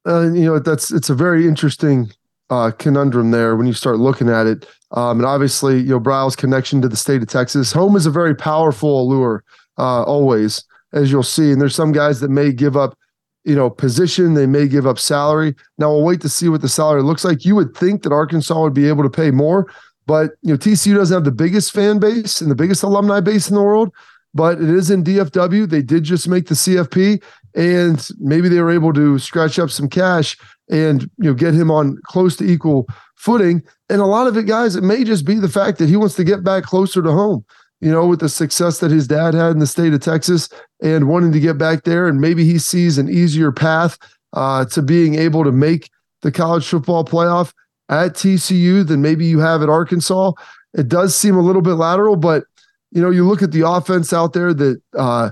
[0.06, 2.12] Uh, you know that's it's a very interesting
[2.50, 4.68] uh, conundrum there when you start looking at it.
[4.92, 7.72] Um, and obviously, you know, Briles' connection to the state of Texas.
[7.72, 9.44] Home is a very powerful allure,
[9.78, 10.64] uh, always,
[10.94, 11.52] as you'll see.
[11.52, 12.96] And there's some guys that may give up,
[13.44, 14.36] you know, position.
[14.36, 15.56] They may give up salary.
[15.80, 17.44] Now we'll wait to see what the salary looks like.
[17.44, 19.72] You would think that Arkansas would be able to pay more,
[20.06, 23.50] but you know, TCU doesn't have the biggest fan base and the biggest alumni base
[23.50, 23.92] in the world.
[24.36, 25.70] But it is in DFW.
[25.70, 27.22] They did just make the CFP,
[27.56, 30.38] and maybe they were able to scratch up some cash
[30.70, 33.64] and you know get him on close to equal footing.
[33.90, 36.16] And a lot of it, guys, it may just be the fact that he wants
[36.16, 37.46] to get back closer to home.
[37.80, 40.48] You know, with the success that his dad had in the state of Texas
[40.82, 43.98] and wanting to get back there, and maybe he sees an easier path
[44.32, 45.90] uh, to being able to make
[46.22, 47.52] the college football playoff
[47.90, 50.32] at TCU than maybe you have at Arkansas.
[50.74, 52.46] It does seem a little bit lateral, but
[52.92, 55.32] you know, you look at the offense out there that uh,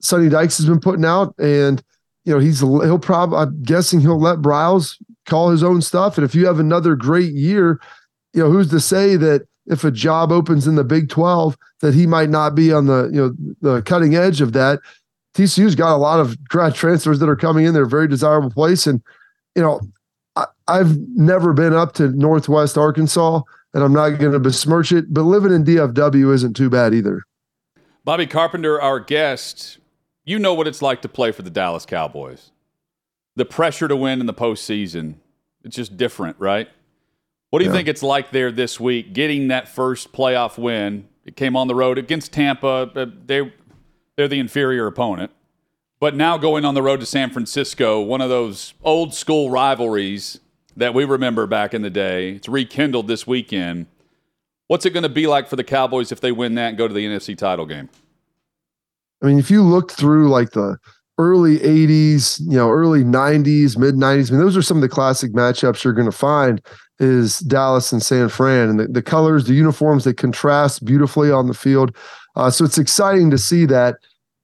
[0.00, 1.82] Sonny Dykes has been putting out, and
[2.24, 6.18] you know he's he'll probably I'm guessing he'll let Briles call his own stuff.
[6.18, 7.80] And if you have another great year,
[8.32, 11.94] you know who's to say that if a job opens in the Big Twelve that
[11.94, 13.34] he might not be on the you know
[13.74, 14.80] the cutting edge of that.
[15.34, 17.72] TCU's got a lot of grad transfers that are coming in.
[17.72, 19.00] They're a very desirable place, and
[19.54, 19.80] you know
[20.36, 23.42] I, I've never been up to Northwest Arkansas,
[23.74, 27.22] and I'm not going to besmirch it, but living in DFW isn't too bad either.
[28.04, 29.78] Bobby Carpenter, our guest,
[30.24, 32.50] you know what it's like to play for the Dallas Cowboys.
[33.36, 35.14] The pressure to win in the postseason,
[35.64, 36.68] it's just different, right?
[37.50, 37.76] What do you yeah.
[37.76, 41.08] think it's like there this week, getting that first playoff win?
[41.24, 42.90] It came on the road against Tampa.
[42.94, 43.52] Uh, they,
[44.16, 45.32] they're the inferior opponent.
[45.98, 50.40] But now going on the road to San Francisco, one of those old school rivalries
[50.76, 52.30] that we remember back in the day.
[52.32, 53.86] It's rekindled this weekend.
[54.66, 56.88] What's it going to be like for the Cowboys if they win that and go
[56.88, 57.88] to the NFC title game?
[59.22, 60.78] I mean, if you look through like the
[61.18, 64.88] early 80s, you know, early 90s, mid 90s, I mean, those are some of the
[64.88, 66.62] classic matchups you're going to find
[66.98, 68.70] is Dallas and San Fran.
[68.70, 71.96] And the, the colors, the uniforms, they contrast beautifully on the field.
[72.36, 73.96] Uh, so it's exciting to see that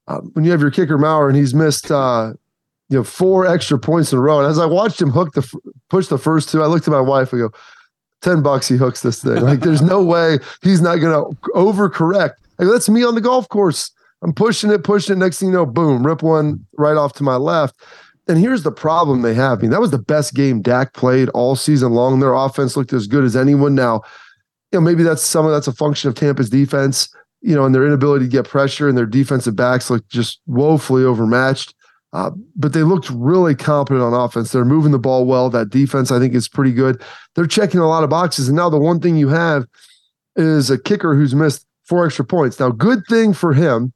[0.08, 2.32] um, when you have your kicker Maher and he's missed, uh,
[2.88, 4.40] you know, four extra points in a row.
[4.40, 7.00] And as I watched him hook the push the first two, I looked at my
[7.00, 7.58] wife and go,
[8.22, 9.42] 10 bucks he hooks this thing.
[9.42, 12.32] Like there's no way he's not going to overcorrect.
[12.58, 13.90] Like that's me on the golf course
[14.22, 15.18] I'm pushing it, pushing it.
[15.18, 17.76] Next thing you know, boom, rip one right off to my left.
[18.28, 19.58] And here's the problem they have.
[19.58, 22.18] I mean, that was the best game Dak played all season long.
[22.18, 23.74] Their offense looked as good as anyone.
[23.74, 24.02] Now,
[24.72, 27.08] you know, maybe that's some of that's a function of Tampa's defense,
[27.40, 31.04] you know, and their inability to get pressure and their defensive backs look just woefully
[31.04, 31.74] overmatched.
[32.12, 34.50] Uh, but they looked really competent on offense.
[34.50, 35.50] They're moving the ball well.
[35.50, 37.02] That defense, I think, is pretty good.
[37.34, 38.48] They're checking a lot of boxes.
[38.48, 39.66] And now the one thing you have
[40.34, 42.58] is a kicker who's missed four extra points.
[42.58, 43.92] Now, good thing for him,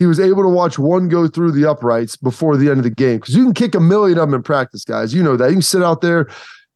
[0.00, 2.90] he was able to watch one go through the uprights before the end of the
[2.90, 5.12] game because you can kick a million of them in practice, guys.
[5.12, 5.48] You know that.
[5.48, 6.26] You can sit out there,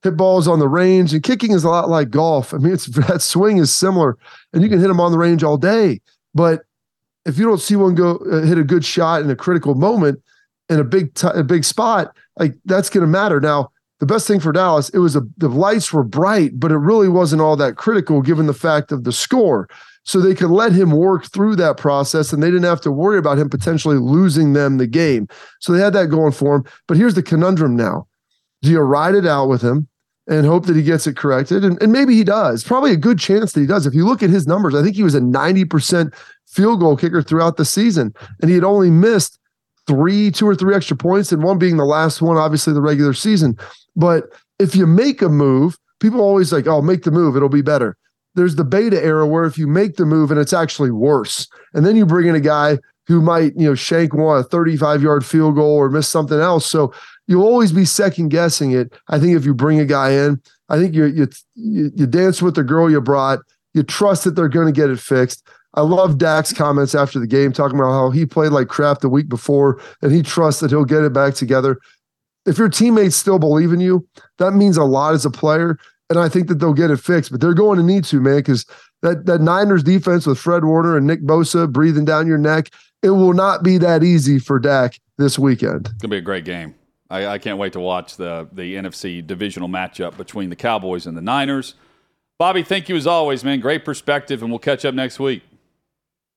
[0.02, 2.52] hit balls on the range, and kicking is a lot like golf.
[2.52, 4.18] I mean, it's that swing is similar,
[4.52, 6.02] and you can hit them on the range all day.
[6.34, 6.64] But
[7.24, 10.22] if you don't see one go uh, hit a good shot in a critical moment
[10.68, 13.40] in a big t- a big spot, like that's going to matter.
[13.40, 13.70] Now,
[14.00, 17.08] the best thing for Dallas, it was a, the lights were bright, but it really
[17.08, 19.66] wasn't all that critical given the fact of the score.
[20.04, 23.18] So they could let him work through that process and they didn't have to worry
[23.18, 25.28] about him potentially losing them the game.
[25.60, 26.64] So they had that going for him.
[26.86, 28.06] But here's the conundrum now.
[28.62, 29.88] Do you ride it out with him
[30.28, 31.64] and hope that he gets it corrected?
[31.64, 32.62] And, and maybe he does.
[32.64, 33.86] Probably a good chance that he does.
[33.86, 36.14] If you look at his numbers, I think he was a 90%
[36.46, 38.14] field goal kicker throughout the season.
[38.40, 39.38] And he had only missed
[39.86, 43.12] three, two or three extra points, and one being the last one, obviously the regular
[43.14, 43.56] season.
[43.96, 44.24] But
[44.58, 47.96] if you make a move, people always like, oh, make the move, it'll be better.
[48.34, 51.86] There's the beta era where if you make the move and it's actually worse, and
[51.86, 55.24] then you bring in a guy who might, you know, shank one a 35 yard
[55.24, 56.66] field goal or miss something else.
[56.66, 56.92] So
[57.26, 58.92] you'll always be second guessing it.
[59.08, 62.54] I think if you bring a guy in, I think you you you dance with
[62.54, 63.40] the girl you brought.
[63.74, 65.46] You trust that they're going to get it fixed.
[65.74, 69.08] I love Dak's comments after the game, talking about how he played like crap the
[69.08, 71.78] week before and he trusts that he'll get it back together.
[72.46, 74.06] If your teammates still believe in you,
[74.38, 75.78] that means a lot as a player.
[76.10, 78.36] And I think that they'll get it fixed, but they're going to need to, man,
[78.36, 78.66] because
[79.02, 82.70] that, that Niners defense with Fred Warner and Nick Bosa breathing down your neck,
[83.02, 85.86] it will not be that easy for Dak this weekend.
[85.86, 86.74] It's gonna be a great game.
[87.10, 91.16] I, I can't wait to watch the the NFC divisional matchup between the Cowboys and
[91.16, 91.74] the Niners.
[92.38, 93.60] Bobby, thank you as always, man.
[93.60, 95.42] Great perspective, and we'll catch up next week.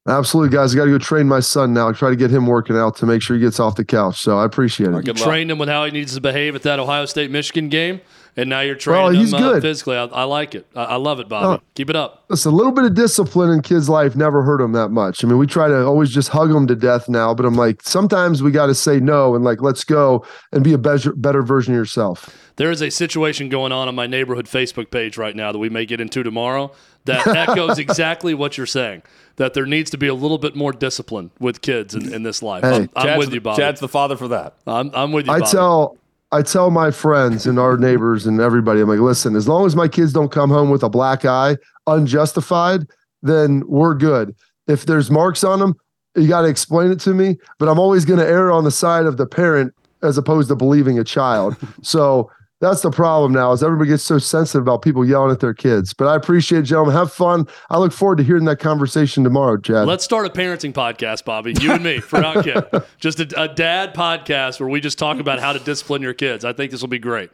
[0.07, 0.73] Absolutely, guys.
[0.73, 1.91] I got to go train my son now.
[1.91, 4.21] Try to get him working out to make sure he gets off the couch.
[4.21, 5.05] So I appreciate it.
[5.05, 7.99] You trained him with how he needs to behave at that Ohio State Michigan game,
[8.37, 9.61] and now you're training Well, he's him uh, good.
[9.63, 9.97] physically.
[9.97, 10.67] I, I like it.
[10.75, 11.61] I, I love it, Bobby.
[11.61, 11.65] Oh.
[11.75, 12.23] Keep it up.
[12.29, 15.23] Listen, a little bit of discipline in kids' life never hurt them that much.
[15.23, 17.81] I mean, we try to always just hug them to death now, but I'm like,
[17.81, 21.41] sometimes we got to say no and like, let's go and be a better, better
[21.41, 22.33] version of yourself.
[22.57, 25.69] There is a situation going on on my neighborhood Facebook page right now that we
[25.69, 26.71] may get into tomorrow
[27.05, 29.03] that echoes exactly what you're saying.
[29.37, 32.41] That there needs to be a little bit more discipline with kids in, in this
[32.41, 32.63] life.
[32.63, 32.89] Hey.
[32.95, 33.61] I'm, I'm with you, Bobby.
[33.61, 34.55] Chad's the father for that.
[34.65, 35.51] I'm, I'm with you, I Bobby.
[35.51, 35.97] tell
[36.31, 39.75] I tell my friends and our neighbors and everybody, I'm like, listen, as long as
[39.75, 41.57] my kids don't come home with a black eye,
[41.87, 42.85] unjustified,
[43.21, 44.35] then we're good.
[44.67, 45.75] If there's marks on them,
[46.15, 47.37] you got to explain it to me.
[47.59, 49.73] But I'm always going to err on the side of the parent
[50.03, 51.55] as opposed to believing a child.
[51.81, 52.29] so
[52.59, 55.93] that's the problem now is everybody gets so sensitive about people yelling at their kids.
[55.93, 56.95] But I appreciate it, gentlemen.
[56.95, 57.47] Have fun.
[57.69, 59.87] I look forward to hearing that conversation tomorrow, Chad.
[59.87, 61.53] Let's start a parenting podcast, Bobby.
[61.59, 62.85] You and me for Outkick.
[62.99, 66.43] just a, a dad podcast where we just talk about how to discipline your kids.
[66.43, 67.29] I think this will be great.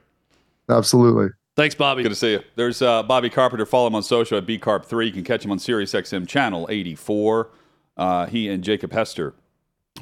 [0.69, 1.29] Absolutely.
[1.55, 2.03] Thanks, Bobby.
[2.03, 2.41] Good to see you.
[2.55, 3.65] There's uh, Bobby Carpenter.
[3.65, 5.05] Follow him on social at bcarp3.
[5.05, 7.49] You can catch him on SiriusXM channel 84.
[7.95, 9.35] Uh, he and Jacob Hester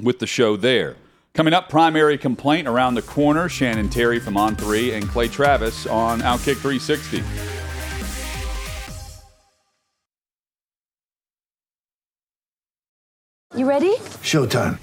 [0.00, 0.96] with the show there.
[1.34, 3.48] Coming up, primary complaint around the corner.
[3.48, 7.22] Shannon Terry from On 3 and Clay Travis on Outkick 360.
[13.56, 13.94] You ready?
[14.20, 14.78] Showtime.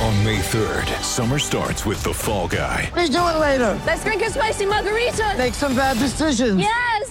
[0.00, 2.92] On May 3rd, summer starts with The Fall Guy.
[2.94, 3.80] Let's do it later.
[3.84, 5.34] Let's drink a spicy margarita.
[5.36, 6.60] Make some bad decisions.
[6.60, 7.10] Yes.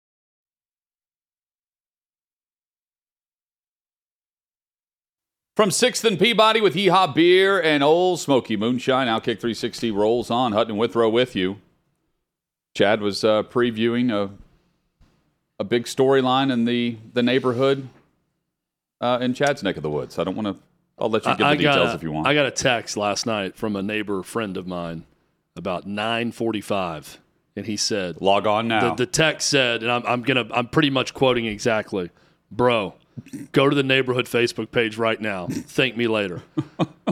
[5.55, 10.53] From 6th and Peabody with Yeehaw Beer and Ole Smoky Moonshine, Outkick 360 rolls on.
[10.53, 11.57] Hutton Withrow with you.
[12.73, 14.29] Chad was uh, previewing a,
[15.59, 17.89] a big storyline in the, the neighborhood
[19.01, 20.17] uh, in Chad's neck of the woods.
[20.17, 20.55] I don't want to.
[20.97, 22.27] I'll let you give the got details a- if you want.
[22.27, 25.03] I got a text last night from a neighbor friend of mine
[25.57, 27.17] about 9:45,
[27.57, 28.93] and he said, Log on now.
[28.93, 32.09] The, the text said, and I'm, I'm gonna, I'm pretty much quoting exactly,
[32.49, 32.93] bro.
[33.51, 35.47] Go to the neighborhood Facebook page right now.
[35.47, 36.43] Thank me later.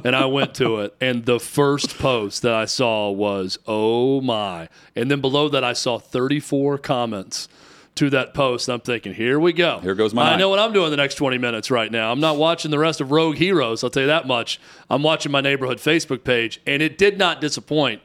[0.03, 4.70] and I went to it, and the first post that I saw was, "Oh my!"
[4.95, 7.47] And then below that, I saw 34 comments
[7.95, 8.70] to that post.
[8.70, 9.80] I'm thinking, here we go.
[9.80, 12.12] Here goes my I know what I'm doing the next 20 minutes right now.
[12.12, 13.84] I'm not watching the rest of Rogue Heroes.
[13.84, 14.60] I'll tell you that much.
[14.89, 18.01] I'm watching my neighborhood Facebook page, and it did not disappoint.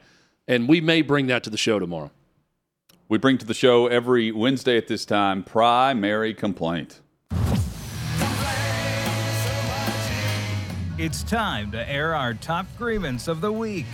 [0.49, 2.11] And we may bring that to the show tomorrow.
[3.07, 6.99] we bring to the show every Wednesday at this time primary complaint.
[10.97, 13.85] It's time to air our top grievance of the week.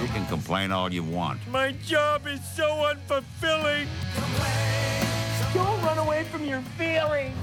[0.00, 1.46] You can complain all you want.
[1.48, 3.86] My job is so unfulfilling.
[5.52, 7.36] Don't run away from your feelings.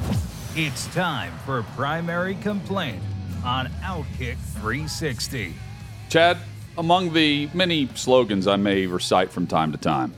[0.56, 3.04] It's time for primary complaint
[3.46, 5.54] on Outkick 360.
[6.10, 6.40] Chad,
[6.76, 10.12] among the many slogans I may recite from time to time,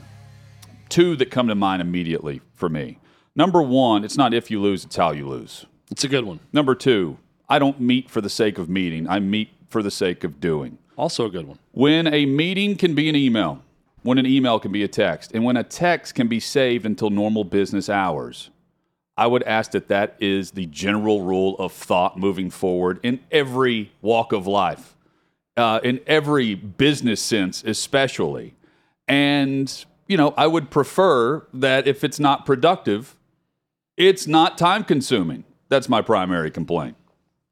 [0.87, 2.97] two that come to mind immediately for me.
[3.35, 5.65] Number one, it's not if you lose, it's how you lose.
[5.91, 6.39] It's a good one.
[6.53, 7.17] Number two,
[7.47, 10.77] I don't meet for the sake of meeting, I meet for the sake of doing.
[10.97, 11.57] Also a good one.
[11.71, 13.63] When a meeting can be an email,
[14.03, 17.09] when an email can be a text, and when a text can be saved until
[17.09, 18.49] normal business hours,
[19.17, 23.91] I would ask that that is the general rule of thought moving forward in every
[24.01, 24.95] walk of life,
[25.57, 28.55] uh, in every business sense, especially.
[29.07, 33.17] And, you know, I would prefer that if it's not productive,
[33.97, 35.43] it's not time consuming.
[35.69, 36.95] That's my primary complaint.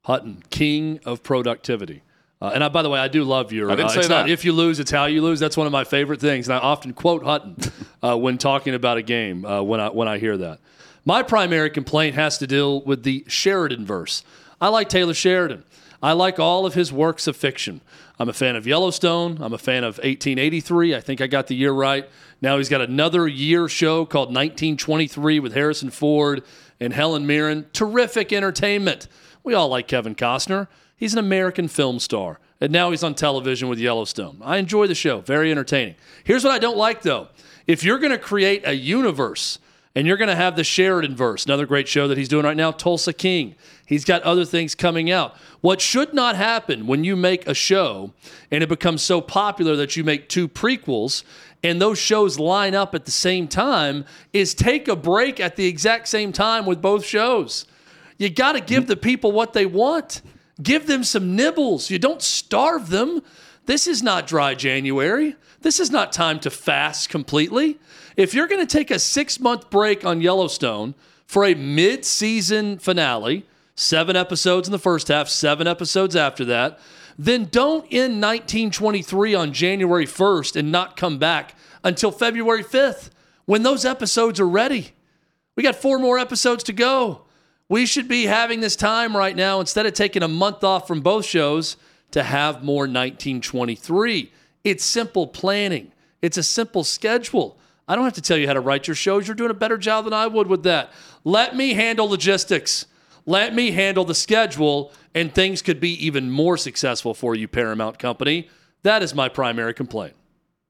[0.02, 2.02] Hutton, king of productivity.
[2.40, 3.70] Uh, and I, by the way, I do love your.
[3.70, 4.08] I didn't uh, say that.
[4.08, 5.40] not if you lose, it's how you lose.
[5.40, 7.56] That's one of my favorite things, and I often quote Hutton
[8.02, 10.60] uh, when talking about a game uh, when I when I hear that.
[11.04, 14.22] My primary complaint has to deal with the Sheridan verse.
[14.60, 15.64] I like Taylor Sheridan.
[16.00, 17.80] I like all of his works of fiction.
[18.20, 19.38] I'm a fan of Yellowstone.
[19.40, 20.94] I'm a fan of 1883.
[20.94, 22.08] I think I got the year right.
[22.40, 26.44] Now he's got another year show called 1923 with Harrison Ford
[26.80, 27.66] and Helen Mirren.
[27.72, 29.08] Terrific entertainment.
[29.42, 30.68] We all like Kevin Costner.
[30.96, 32.40] He's an American film star.
[32.60, 34.38] And now he's on television with Yellowstone.
[34.42, 35.94] I enjoy the show, very entertaining.
[36.24, 37.28] Here's what I don't like though.
[37.66, 39.58] If you're going to create a universe
[39.94, 42.56] and you're going to have the Sheridan verse, another great show that he's doing right
[42.56, 43.54] now, Tulsa King.
[43.86, 45.36] He's got other things coming out.
[45.60, 48.12] What should not happen when you make a show
[48.50, 51.24] and it becomes so popular that you make two prequels
[51.62, 55.66] and those shows line up at the same time is take a break at the
[55.66, 57.66] exact same time with both shows.
[58.18, 60.22] You got to give the people what they want.
[60.62, 61.90] Give them some nibbles.
[61.90, 63.22] You don't starve them.
[63.66, 65.36] This is not dry January.
[65.60, 67.78] This is not time to fast completely.
[68.18, 72.80] If you're going to take a six month break on Yellowstone for a mid season
[72.80, 73.46] finale,
[73.76, 76.80] seven episodes in the first half, seven episodes after that,
[77.16, 81.54] then don't end 1923 on January 1st and not come back
[81.84, 83.10] until February 5th
[83.44, 84.90] when those episodes are ready.
[85.54, 87.22] We got four more episodes to go.
[87.68, 91.02] We should be having this time right now instead of taking a month off from
[91.02, 91.76] both shows
[92.10, 94.32] to have more 1923.
[94.64, 97.60] It's simple planning, it's a simple schedule.
[97.88, 99.26] I don't have to tell you how to write your shows.
[99.26, 100.92] You're doing a better job than I would with that.
[101.24, 102.86] Let me handle logistics.
[103.24, 107.98] Let me handle the schedule, and things could be even more successful for you, Paramount
[107.98, 108.48] Company.
[108.82, 110.14] That is my primary complaint.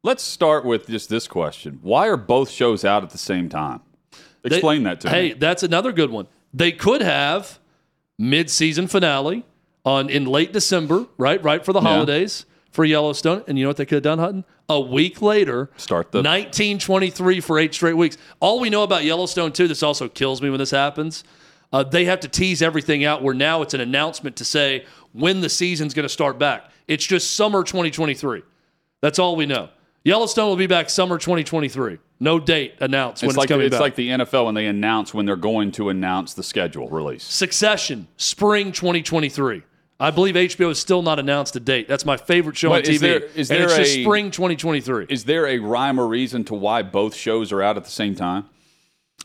[0.03, 3.81] Let's start with just this question Why are both shows out at the same time?
[4.45, 5.29] Explain They- that to hey, me.
[5.31, 6.27] Hey, that's another good one.
[6.55, 7.59] They could have
[8.19, 9.45] mid-season finale
[9.85, 11.43] on in late December, right?
[11.43, 11.89] Right for the Yeah.
[11.89, 13.43] holidays for Yellowstone.
[13.47, 14.45] And you know what they could have done, Hutton?
[14.71, 18.19] A week later, Start the 1923 for eight straight weeks.
[18.41, 19.67] All we know about Yellowstone too.
[19.67, 21.25] This also kills me when this happens.
[21.73, 23.23] Uh, they have to tease everything out.
[23.23, 26.71] Where now it's an announcement to say when the season's going to start back.
[26.87, 28.43] It's just summer 2023.
[29.01, 29.71] That's all we know.
[30.05, 31.99] Yellowstone will be back summer 2023.
[32.21, 33.81] No date announced when It's it's, like coming it's back.
[33.81, 37.25] like the NFL when they announce when they're going to announce the schedule release.
[37.25, 39.63] Succession, spring 2023.
[40.01, 41.89] I believe HBO has still not announced a date.
[41.89, 42.95] That's my favorite show on But TV.
[42.95, 45.07] is there- is and there it's just spring 2023.
[45.09, 48.15] Is there a rhyme or reason to why both shows are out at the same
[48.15, 48.45] time?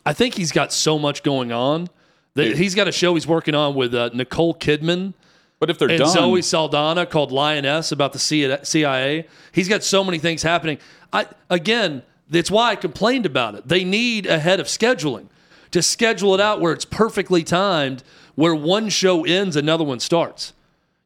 [0.05, 1.89] I think he's got so much going on
[2.33, 2.57] that Dude.
[2.57, 5.13] he's got a show he's working on with uh, Nicole Kidman
[5.59, 9.27] But if they're and done, Zoe Saldana called Lioness about the CIA.
[9.51, 10.79] He's got so many things happening.
[11.13, 13.67] I again, that's why I complained about it.
[13.67, 15.27] They need a head of scheduling
[15.69, 18.03] to schedule it out where it's perfectly timed,
[18.35, 20.53] where one show ends, another one starts.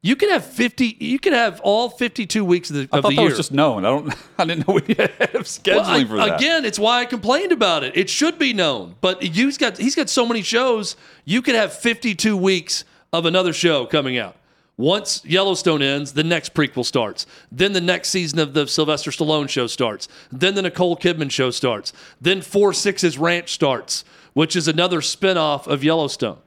[0.07, 0.95] You could have fifty.
[1.01, 3.29] You could have all fifty-two weeks of the, I of thought the that year.
[3.31, 3.83] was just known.
[3.83, 4.13] I don't.
[4.37, 5.11] I didn't know we had
[5.43, 6.35] scheduling Well, I- for that.
[6.39, 7.97] Again, it's why I complained about it.
[7.97, 10.95] It should be known, but he's got he's got so many shows.
[11.25, 14.37] You could have 52 weeks of another show coming out.
[14.77, 17.25] Once Yellowstone ends, the next prequel starts.
[17.51, 20.07] Then the next season of the Sylvester Stallone show starts.
[20.31, 21.91] Then the Nicole Kidman show starts.
[22.21, 26.37] Then Four Sixes Ranch starts, which is another spinoff of Yellowstone.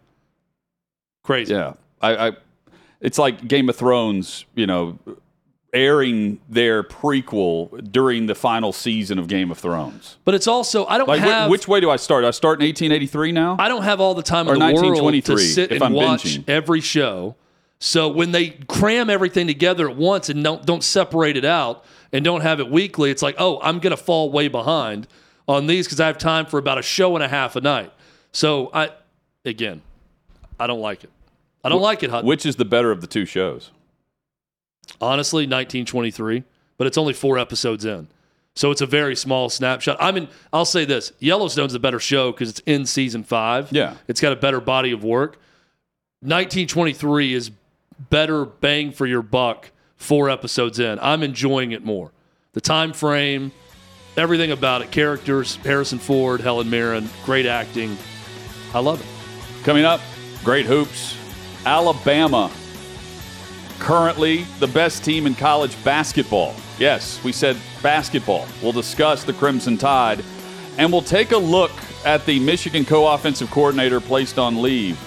[1.25, 1.53] Crazy.
[1.53, 2.33] Yeah, I, I.
[3.01, 4.45] It's like Game of Thrones.
[4.55, 4.99] You know,
[5.73, 10.17] airing their prequel during the final season of Game of Thrones.
[10.25, 12.25] But it's also I don't Like, have which way do I start?
[12.25, 13.57] I start in 1883 now.
[13.59, 15.93] I don't have all the time Or in the world to sit if and I'm
[15.93, 16.45] watch binging.
[16.49, 17.37] every show.
[17.79, 22.25] So when they cram everything together at once and don't don't separate it out and
[22.25, 25.07] don't have it weekly, it's like, oh, I'm going to fall way behind
[25.49, 27.93] on these because I have time for about a show and a half a night.
[28.33, 28.91] So I,
[29.45, 29.81] again,
[30.59, 31.11] I don't like it.
[31.65, 32.11] I don't like it.
[32.11, 32.27] Hutton.
[32.27, 33.71] Which is the better of the two shows?
[35.01, 36.45] Honestly, 1923,
[36.79, 38.09] but it's only four episodes in.
[38.57, 39.97] So it's a very small snapshot.
[40.01, 43.71] I mean, I'll say this Yellowstone's a better show because it's in season five.
[43.73, 43.95] Yeah.
[44.09, 45.39] It's got a better body of work.
[46.23, 47.51] 1923 is
[48.11, 50.99] better bang for your buck four episodes in.
[51.01, 52.11] I'm enjoying it more.
[52.53, 53.53] The time frame,
[54.17, 57.97] everything about it, characters, Harrison Ford, Helen Mirren, great acting.
[58.75, 59.65] I love it.
[59.65, 60.01] Coming up,
[60.43, 61.20] great hoops.
[61.67, 62.51] Alabama,
[63.79, 66.55] currently the best team in college basketball.
[66.79, 68.47] Yes, we said basketball.
[68.63, 70.25] We'll discuss the Crimson Tide,
[70.79, 71.73] and we'll take a look
[72.05, 74.99] at the Michigan co offensive coordinator placed on leave.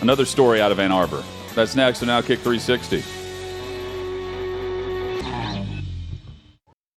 [0.00, 1.22] Another story out of Ann Arbor.
[1.54, 3.17] That's next on Outkick 360.